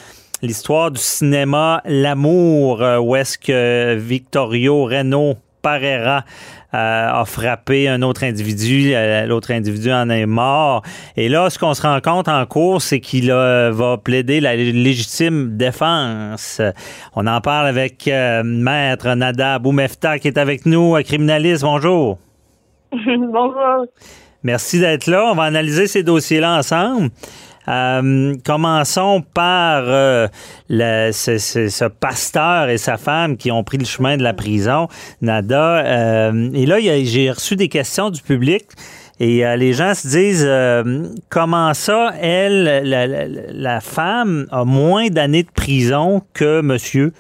[0.43, 6.25] l'histoire du cinéma L'amour, euh, où est-ce que Victorio Reno Parera
[6.73, 8.93] euh, a frappé un autre individu,
[9.27, 10.83] l'autre individu en est mort.
[11.16, 15.57] Et là, ce qu'on se rend compte en cours, c'est qu'il va plaider la légitime
[15.57, 16.61] défense.
[17.16, 18.09] On en parle avec
[18.45, 21.62] Maître Nada Boumefta qui est avec nous, criminaliste.
[21.64, 22.19] Bonjour.
[22.93, 23.87] Bonjour.
[24.49, 25.27] Merci d'être là.
[25.31, 27.11] On va analyser ces dossiers-là ensemble.
[27.69, 30.27] Euh, commençons par euh,
[30.71, 34.33] le- ce, ce- ce pasteur et sa femme qui ont pris le chemin de la
[34.33, 34.89] prison,
[35.21, 35.85] Nada.
[35.85, 38.65] Euh, et là, j'ai reçu des questions du public.
[39.21, 40.49] Et les gens se disent
[41.29, 47.13] comment ça, elle, la, la- la femme, a moins d'années de prison que monsieur?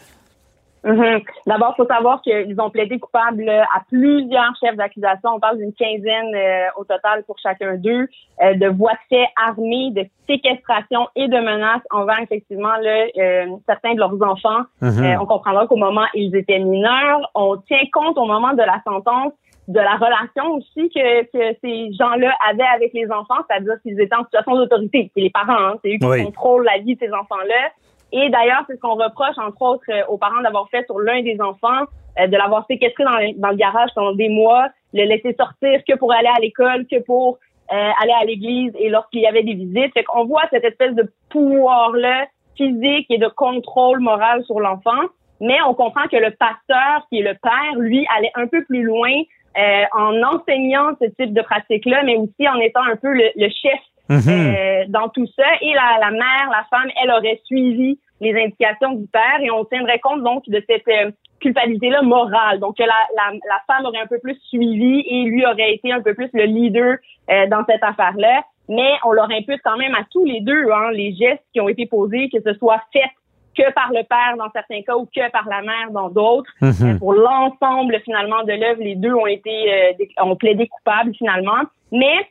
[0.84, 1.20] Mhm.
[1.46, 5.30] D'abord, il faut savoir qu'ils ont plaidé coupable à plusieurs chefs d'accusation.
[5.34, 8.08] On parle d'une quinzaine euh, au total pour chacun d'eux,
[8.42, 13.46] euh, de voies de fait armées, de séquestration et de menaces envers effectivement là, euh,
[13.66, 14.62] certains de leurs enfants.
[14.80, 15.04] Mhm.
[15.04, 18.80] Euh, on comprendra qu'au moment ils étaient mineurs, on tient compte au moment de la
[18.86, 19.32] sentence
[19.66, 24.16] de la relation aussi que, que ces gens-là avaient avec les enfants, c'est-à-dire qu'ils étaient
[24.16, 25.10] en situation d'autorité.
[25.14, 26.24] C'est les parents, hein, c'est eux qui Oui.
[26.24, 27.70] contrôlent la vie de ces enfants-là.
[28.12, 31.22] Et d'ailleurs, c'est ce qu'on reproche, entre autres, euh, aux parents d'avoir fait sur l'un
[31.22, 31.84] des enfants,
[32.18, 35.82] euh, de l'avoir séquestré dans le, dans le garage pendant des mois, le laisser sortir
[35.86, 37.38] que pour aller à l'école, que pour
[37.70, 39.92] euh, aller à l'église et lorsqu'il y avait des visites.
[39.92, 45.02] Fait qu'on voit cette espèce de pouvoir-là physique et de contrôle moral sur l'enfant.
[45.40, 48.82] Mais on comprend que le pasteur, qui est le père, lui, allait un peu plus
[48.82, 49.12] loin
[49.58, 53.48] euh, en enseignant ce type de pratique-là, mais aussi en étant un peu le, le
[53.50, 54.28] chef Mhm.
[54.28, 55.46] euh, dans tout ça.
[55.60, 59.64] Et la, la mère, la femme, elle aurait suivi les indications du père et on
[59.64, 62.58] tiendrait compte donc de cette euh, culpabilité-là morale.
[62.58, 65.92] Donc que la, la, la femme aurait un peu plus suivi et lui aurait été
[65.92, 66.96] un peu plus le leader
[67.30, 68.42] euh, dans cette affaire-là.
[68.68, 71.68] Mais on leur impute quand même à tous les deux hein, les gestes qui ont
[71.68, 73.10] été posés, que ce soit fait
[73.56, 76.50] que par le père dans certains cas ou que par la mère dans d'autres.
[76.60, 76.72] Mhm.
[76.82, 81.62] Euh, pour l'ensemble finalement de l'œuvre, les deux ont été euh, ont plaidé coupables finalement.
[81.90, 82.28] Mais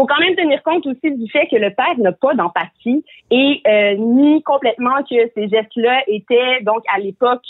[0.00, 3.60] faut quand même tenir compte aussi du fait que le père n'a pas d'empathie et
[3.66, 7.44] euh, ni complètement que ces gestes-là étaient donc à l'époque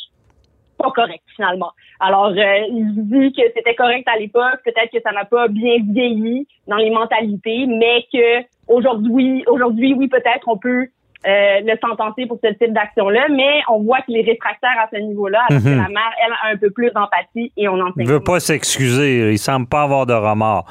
[0.77, 1.71] pas correct finalement.
[2.01, 5.77] Alors, euh, il dit que c'était correct à l'époque, peut-être que ça n'a pas bien
[5.93, 10.89] vieilli dans les mentalités, mais que aujourd'hui, aujourd'hui, oui, peut-être on peut
[11.27, 14.99] euh, le sentencer pour ce type d'action-là, mais on voit qu'il est réfractaire à ce
[15.01, 15.77] niveau-là, alors que Mhm.
[15.83, 19.33] la mère, elle, a un peu plus d'empathie et on en Il veut pas s'excuser.
[19.33, 20.67] Il semble pas avoir de remords.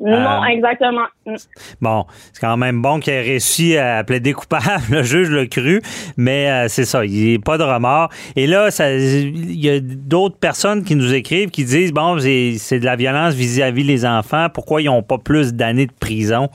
[0.00, 1.04] Non, Euh, exactement.
[1.26, 1.34] Mm.
[1.80, 4.62] Bon, c'est quand même bon qu'il ait réussi à plaider coupable.
[4.90, 5.80] Le juge l'a cru,
[6.16, 8.08] mais euh, c'est ça, il n'y a pas de remords.
[8.34, 12.78] Et là, ça- il y a d'autres personnes qui nous écrivent qui disent bon, c'est
[12.80, 14.48] de la violence vis-à-vis les enfants.
[14.52, 16.48] Pourquoi ils n'ont pas plus d'années de prison?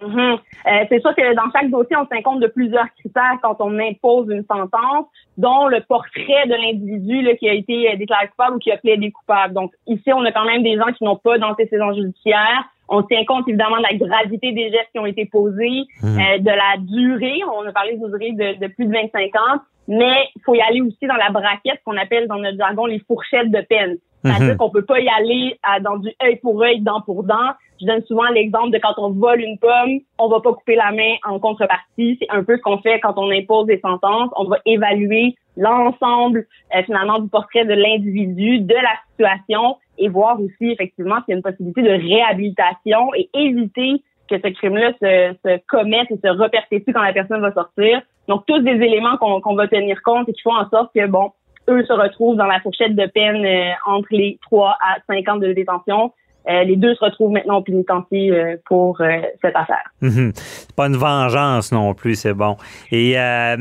[0.00, 0.18] Mhm.
[0.66, 3.78] Euh, c'est sûr que dans chaque dossier, on tient compte de plusieurs critères quand on
[3.78, 8.58] impose une sentence, dont le portrait de l'individu qui a été euh, déclaré coupable ou
[8.58, 9.54] qui a plaidé coupable.
[9.54, 12.64] Donc ici, on a quand même des gens qui n'ont pas d'antécédents judiciaires.
[12.88, 16.18] On tient compte évidemment de la gravité des gestes qui ont été posés, Mhm.
[16.20, 17.40] euh, de la durée.
[17.52, 20.60] On a parlé d'une durée de, de plus de 25 ans, mais il faut y
[20.60, 23.96] aller aussi dans la braquette qu'on appelle dans notre jargon les fourchettes de peine.
[24.24, 24.56] C'est-à-dire Mhm.
[24.56, 27.50] qu'on peut pas y aller à- dans du œil pour œil, dent pour dent.
[27.80, 30.90] Je donne souvent l'exemple de quand on vole une pomme, on va pas couper la
[30.90, 32.18] main en contrepartie.
[32.20, 34.30] C'est un peu ce qu'on fait quand on impose des sentences.
[34.36, 40.40] On va évaluer l'ensemble euh, finalement du portrait de l'individu, de la situation et voir
[40.40, 45.34] aussi effectivement s'il y a une possibilité de réhabilitation et éviter que ce crime-là se,
[45.44, 48.02] se commette et se reperpétue quand la personne va sortir.
[48.28, 51.06] Donc tous des éléments qu'on qu'on va tenir compte et qui font en sorte que
[51.06, 51.32] bon,
[51.68, 55.36] eux se retrouvent dans la fourchette de peine euh, entre les 3 à 5 ans
[55.36, 56.12] de détention.
[56.48, 59.90] Euh, les deux se retrouvent maintenant au pénitencier euh, pour euh, cette affaire.
[60.00, 60.32] Mhm.
[60.34, 62.56] C'est pas une vengeance non plus, c'est bon.
[62.90, 63.56] Et euh,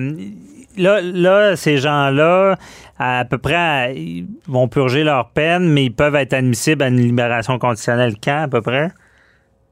[0.78, 2.56] là, là, ces gens-là,
[2.98, 6.98] à peu près, ils vont purger leur peine, mais ils peuvent être admissibles à une
[6.98, 8.90] libération conditionnelle quand, à peu près?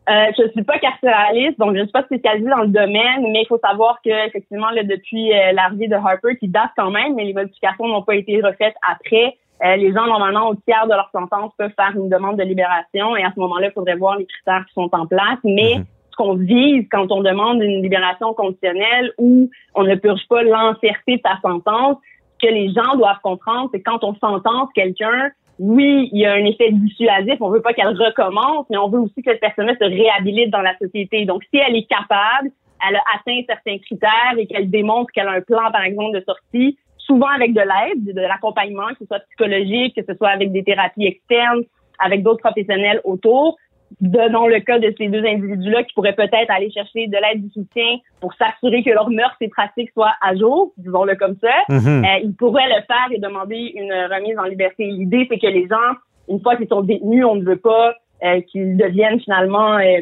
[0.08, 3.46] Je suis pas carcéraliste, donc je ne suis pas spécialisée dans le domaine, mais il
[3.48, 7.34] faut savoir que effectivement, là, depuis l'arrivée de Harper, qui date quand même, mais les
[7.34, 9.36] modifications n'ont pas été refaites après.
[9.64, 13.16] Euh, les gens, normalement, au tiers de leur sentence, peuvent faire une demande de libération
[13.16, 15.40] et à ce moment-là, il faudrait voir les critères qui sont en place.
[15.44, 15.76] Mais
[16.12, 21.18] ce qu'on vise quand on demande une libération conditionnelle où on ne purge pas l'entièreté
[21.18, 21.98] de sa sentence,
[22.40, 26.34] ce que les gens doivent comprendre, c'est quand on sentence quelqu'un, oui, il y a
[26.34, 29.70] un effet dissuasif, on veut pas qu'elle recommence, mais on veut aussi que cette personne
[29.70, 31.26] se réhabilite dans la société.
[31.26, 32.52] Donc, si elle est capable,
[32.88, 36.24] elle a atteint certains critères et qu'elle démontre qu'elle a un plan, par exemple, de
[36.26, 40.52] sortie, souvent avec de l'aide, de l'accompagnement, que ce soit psychologique, que ce soit avec
[40.52, 41.64] des thérapies externes,
[42.00, 43.58] avec d'autres professionnels autour.
[44.02, 47.50] Donnons le cas de ces deux individus-là qui pourraient peut-être aller chercher de l'aide du
[47.52, 51.54] soutien pour s'assurer que leurs mœurs et pratiques soient à jour, disons-le comme ça.
[51.70, 52.04] Mhm.
[52.04, 54.86] Euh, ils pourraient le faire et demander une remise en liberté.
[54.86, 55.96] L'idée, c'est que les gens,
[56.28, 57.94] une fois qu'ils sont détenus, on ne veut pas
[58.24, 60.02] euh, qu'ils deviennent finalement euh,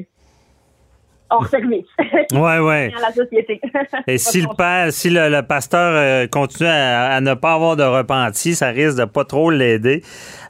[1.33, 1.85] hors service.
[2.31, 2.91] Ouais, ouais.
[2.97, 3.59] à la société.
[4.07, 7.75] Et si le père, si le, le pasteur euh, continue à, à ne pas avoir
[7.75, 10.03] de repenti, ça risque de pas trop l'aider.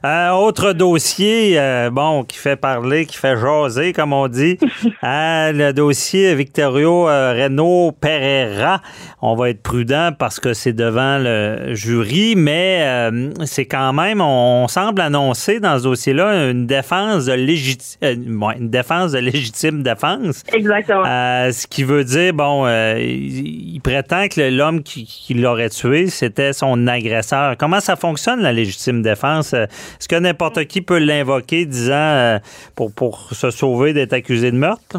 [0.04, 4.58] Euh, autre dossier, euh, bon, qui fait parler, qui fait jaser, comme on dit,
[5.02, 8.82] le dossier Victorio euh, Reno Pereira.
[9.22, 13.10] On va être prudent parce que c'est devant le jury, mais
[13.46, 19.12] c'est quand même, on, semble annoncer dans ce dossier-là une défense de légitime, une défense
[19.12, 20.42] de légitime défense.
[20.74, 21.04] Exactement.
[21.06, 25.68] Euh, ce qui veut dire, bon, euh, il, il prétend que l'homme qui, qui l'aurait
[25.68, 27.56] tué, c'était son agresseur.
[27.56, 29.54] Comment ça fonctionne, la légitime défense?
[29.54, 32.38] Euh, Est-ce que n'importe qui peut l'invoquer disant euh,
[32.74, 34.98] pour, pour se sauver d'être accusé de meurtre?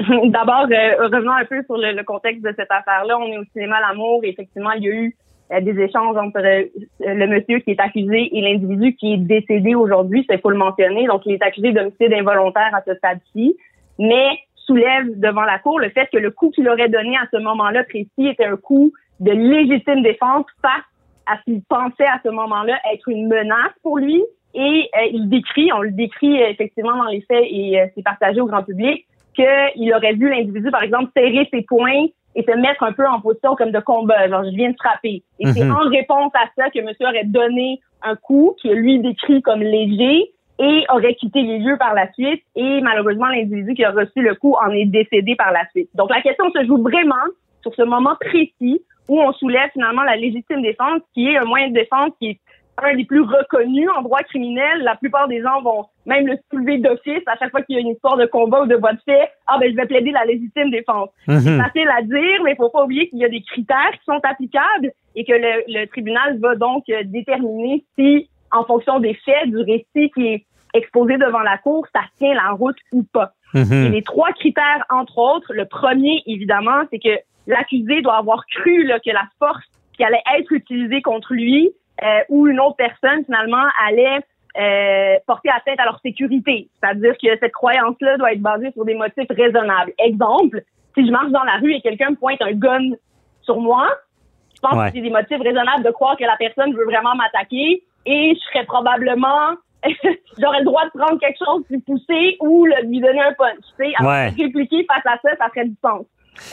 [0.00, 3.18] D'abord, revenons un peu sur le, le contexte de cette affaire-là.
[3.18, 5.16] On est au cinéma L'amour et effectivement, il y a eu
[5.62, 10.40] des échanges entre le monsieur qui est accusé et l'individu qui est décédé aujourd'hui, c'est
[10.40, 11.06] faut le mentionner.
[11.06, 13.56] Donc, il est accusé d'homicide involontaire à ce stade-ci,
[13.98, 17.38] mais soulève devant la cour le fait que le coup qu'il aurait donné à ce
[17.38, 20.84] moment-là précis était un coup de légitime défense face
[21.26, 24.22] à ce qu'il pensait à ce moment-là être une menace pour lui.
[24.54, 28.02] Et euh, il décrit, on le décrit euh, effectivement dans les faits et euh, c'est
[28.02, 32.56] partagé au grand public, qu'il aurait vu l'individu, par exemple, serrer ses poings et se
[32.56, 35.22] mettre un peu en position comme de combat, genre je viens de frapper.
[35.38, 35.76] Et c'est Mhm.
[35.76, 40.32] en réponse à ça que monsieur aurait donné un coup qui lui décrit comme léger
[40.60, 42.42] et aurait quitté les lieux par la suite.
[42.54, 45.88] Et malheureusement, l'individu qui a reçu le coup en est décédé par la suite.
[45.94, 47.14] Donc la question se joue vraiment
[47.62, 51.68] sur ce moment précis où on soulève finalement la légitime défense, qui est un moyen
[51.68, 52.40] de défense qui est
[52.82, 54.82] un des plus reconnus en droit criminel.
[54.82, 57.80] La plupart des gens vont même le soulever d'office à chaque fois qu'il y a
[57.80, 59.28] une histoire de combat ou de voie de fait.
[59.46, 61.10] Ah ben je vais plaider la légitime défense.
[61.26, 61.40] Mhm.
[61.40, 64.04] C'est facile à dire, mais il faut pas oublier qu'il y a des critères qui
[64.04, 69.14] sont applicables et que le, le tribunal va donc euh, déterminer si, en fonction des
[69.14, 73.32] faits, du récit qui est exposé devant la cour, ça tient la route ou pas.
[73.54, 73.72] Mhm.
[73.72, 78.84] Et les trois critères, entre autres, le premier, évidemment, c'est que l'accusé doit avoir cru
[78.84, 79.64] là, que la force
[79.96, 81.70] qui allait être utilisée contre lui
[82.02, 84.20] euh, où une autre personne finalement allait
[84.58, 86.68] euh, porter atteinte à leur sécurité.
[86.80, 89.92] C'est-à-dire que cette croyance-là doit être basée sur des motifs raisonnables.
[89.98, 90.62] Exemple,
[90.94, 92.90] si je marche dans la rue et quelqu'un me pointe un gun
[93.42, 93.88] sur moi,
[94.54, 94.88] je pense Ouais.
[94.88, 98.40] que c'est des motifs raisonnables de croire que la personne veut vraiment m'attaquer et je
[98.50, 99.56] serais probablement
[100.38, 103.56] j'aurais le droit de prendre quelque chose plus poussé ou le- lui donner un punch.
[103.78, 104.28] Tu sais, Ouais.
[104.28, 106.04] répliquer face à ça, ça ferait du sens.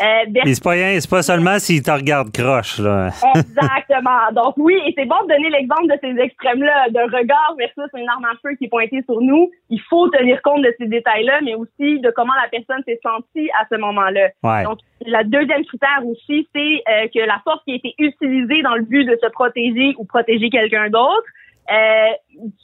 [0.01, 3.09] Euh, Et c'est pas rien, c'est pas seulement s'il te regarde croche, là.
[3.35, 4.19] Exactement.
[4.33, 8.09] Donc oui, et c'est bon de donner l'exemple de ces extrêmes-là, d'un regard versus une
[8.09, 9.49] arme à feu qui est pointée sur nous.
[9.69, 13.49] Il faut tenir compte de ces détails-là, mais aussi de comment la personne s'est sentie
[13.61, 14.29] à ce moment-là.
[14.43, 14.63] Ouais.
[14.63, 18.75] Donc, la deuxième critère aussi, c'est euh, que la force qui a été utilisée dans
[18.75, 21.23] le but de se protéger ou protéger quelqu'un d'autre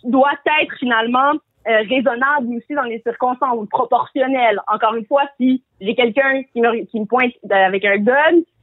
[0.04, 0.32] doit
[0.62, 1.34] être finalement
[1.66, 4.60] euh, raisonnable aussi dans les circonstances ou proportionnelle.
[4.68, 8.14] Encore une fois, si j'ai quelqu'un qui me, qui me pointe de- avec un gun,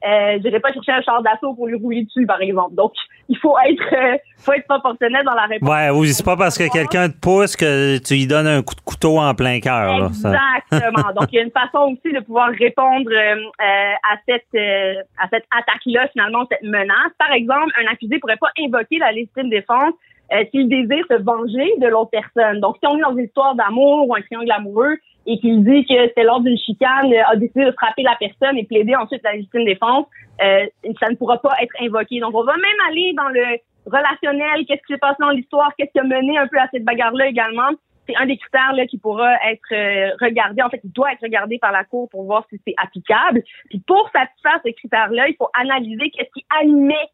[0.06, 2.74] euh, j'irai pas chercher un char d'assaut pour lui rouler dessus, par exemple.
[2.74, 2.92] Donc,
[3.30, 5.66] il faut être, euh, faut être proportionnel dans la réponse.
[5.66, 8.74] Ouais, oui, c'est pas parce que quelqu'un te pousse que tu lui donnes un coup
[8.74, 10.08] de couteau en plein cœur, là.
[10.12, 10.32] Ça-
[10.70, 11.10] Exactement.
[11.18, 14.94] Donc, il y a une façon aussi de pouvoir répondre euh, euh, à cette euh,
[15.18, 17.12] à cette attaque-là, finalement, cette menace.
[17.18, 19.94] Par exemple, un accusé pourrait pas invoquer la légitime défense
[20.32, 22.60] euh, s'il désire se venger de l'autre personne.
[22.60, 25.84] Donc, si on est dans une histoire d'amour ou un triangle amoureux et qu'il dit
[25.84, 29.22] que c'est lors d'une chicane, euh, a décidé de frapper la personne et plaider ensuite
[29.22, 30.06] la légitime défense,
[30.42, 30.66] euh,
[31.00, 32.20] ça ne pourra pas être invoqué.
[32.20, 35.92] Donc, on va même aller dans le relationnel, qu'est-ce qui s'est passé dans l'histoire, qu'est-ce
[35.92, 37.70] qui a mené un peu à cette bagarre-là également
[38.10, 40.62] c'est un des critères là, qui pourra être euh, regardé.
[40.62, 43.42] En fait, il doit être regardé par la Cour pour voir si c'est applicable.
[43.68, 47.08] Puis pour satisfaire ces critères-là, il faut analyser qu'est-ce qui animait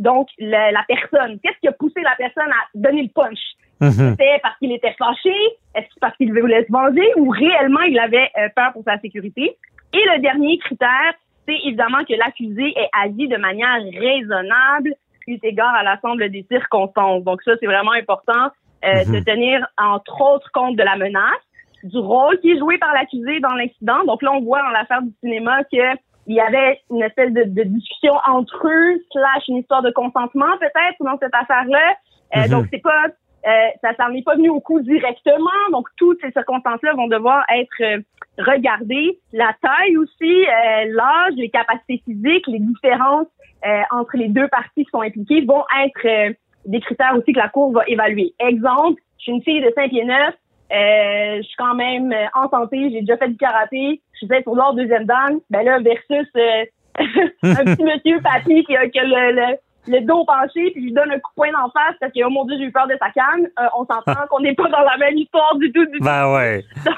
[0.00, 1.38] donc la, la personne.
[1.42, 3.38] Qu'est-ce qui a poussé la personne à donner le punch?
[3.80, 4.10] Mhm.
[4.10, 5.34] C'était parce qu'il était fâché?
[5.74, 9.56] Est-ce parce qu'il voulait se venger ou réellement il avait euh, peur pour sa sécurité?
[9.92, 11.12] Et le dernier critère,
[11.46, 14.94] c'est évidemment que l'accusé ait agi de manière raisonnable
[15.26, 17.22] eu égard à l'ensemble des circonstances.
[17.24, 18.50] Donc ça, c'est vraiment important
[18.84, 19.12] euh, Mhm.
[19.14, 21.44] de tenir entre autres compte de la menace,
[21.84, 24.04] du rôle qui est joué par l'accusé dans l'incident.
[24.06, 25.96] Donc là, on voit dans l'affaire du cinéma que
[26.26, 30.56] il y avait une espèce de, de discussion entre eux, slash une histoire de consentement
[30.58, 31.94] peut-être dans cette affaire-là.
[32.36, 32.50] Euh, Mhm.
[32.50, 33.06] Donc c'est pas
[33.46, 33.50] euh,
[33.80, 35.48] ça s'en est pas venu au coup directement.
[35.72, 37.98] Donc, toutes ces circonstances-là vont devoir être euh,
[38.38, 39.18] regardées.
[39.32, 43.28] La taille aussi, euh, l'âge, les capacités physiques, les différences
[43.66, 46.34] euh, entre les deux parties qui sont impliquées vont être euh,
[46.66, 48.34] des critères aussi que la Cour va évaluer.
[48.40, 50.32] Exemple, je suis une fille de 5 pieds 9, euh,
[50.70, 54.54] je suis quand même euh, en santé, j'ai déjà fait du karaté, je faisais pour
[54.56, 56.64] l'ordre deuxième dan, ben là, versus euh,
[57.42, 59.56] un petit monsieur papy qui a, le, le,
[59.88, 62.20] le dos penché, puis je lui donne un coup de poing d'en face parce que,
[62.24, 63.46] oh mon Dieu, j'ai eu peur de sa canne.
[63.58, 66.04] Euh, on s'entend qu'on n'est pas dans la même histoire du tout, du tout.
[66.04, 66.64] Ben ouais.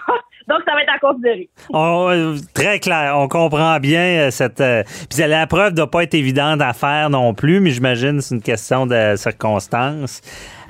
[0.49, 1.49] Donc, ça va être à considérer.
[1.73, 4.61] On- euh, très clair, on comprend bien euh, cette.
[4.61, 8.20] euh, puis la preuve doit pas être évidente à faire non plus, mais j'imagine que
[8.23, 10.20] c'est une question de circonstances.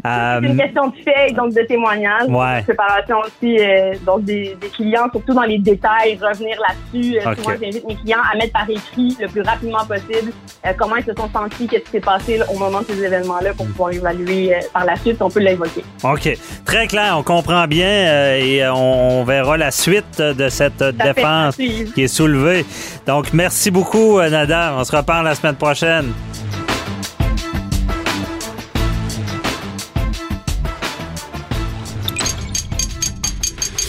[0.05, 2.61] Euh, C'est une question de fait, donc de témoignage, Ouais.
[2.61, 7.18] de préparation aussi, euh, donc des, des clients, surtout dans les détails, revenir là-dessus.
[7.18, 7.34] Euh.
[7.36, 10.32] Souvent, j'invite mes clients à mettre par écrit le plus rapidement possible
[10.66, 13.03] euh, comment ils se sont sentis, qu'est-ce qui s'est passé là, au moment de ces
[13.05, 15.84] événements-là pour pouvoir évaluer euh, par la suite, si on peut l'évoquer.
[16.05, 16.36] OK.
[16.64, 20.92] Très clair, on comprend bien euh, et euh, on, verra la suite de cette euh,
[20.98, 22.64] Ça défense qui est soulevée.
[23.07, 24.74] Donc, merci beaucoup, euh, Nada.
[24.76, 26.12] On se reparle la semaine prochaine.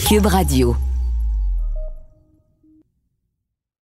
[0.04, 0.93] Cube Radio.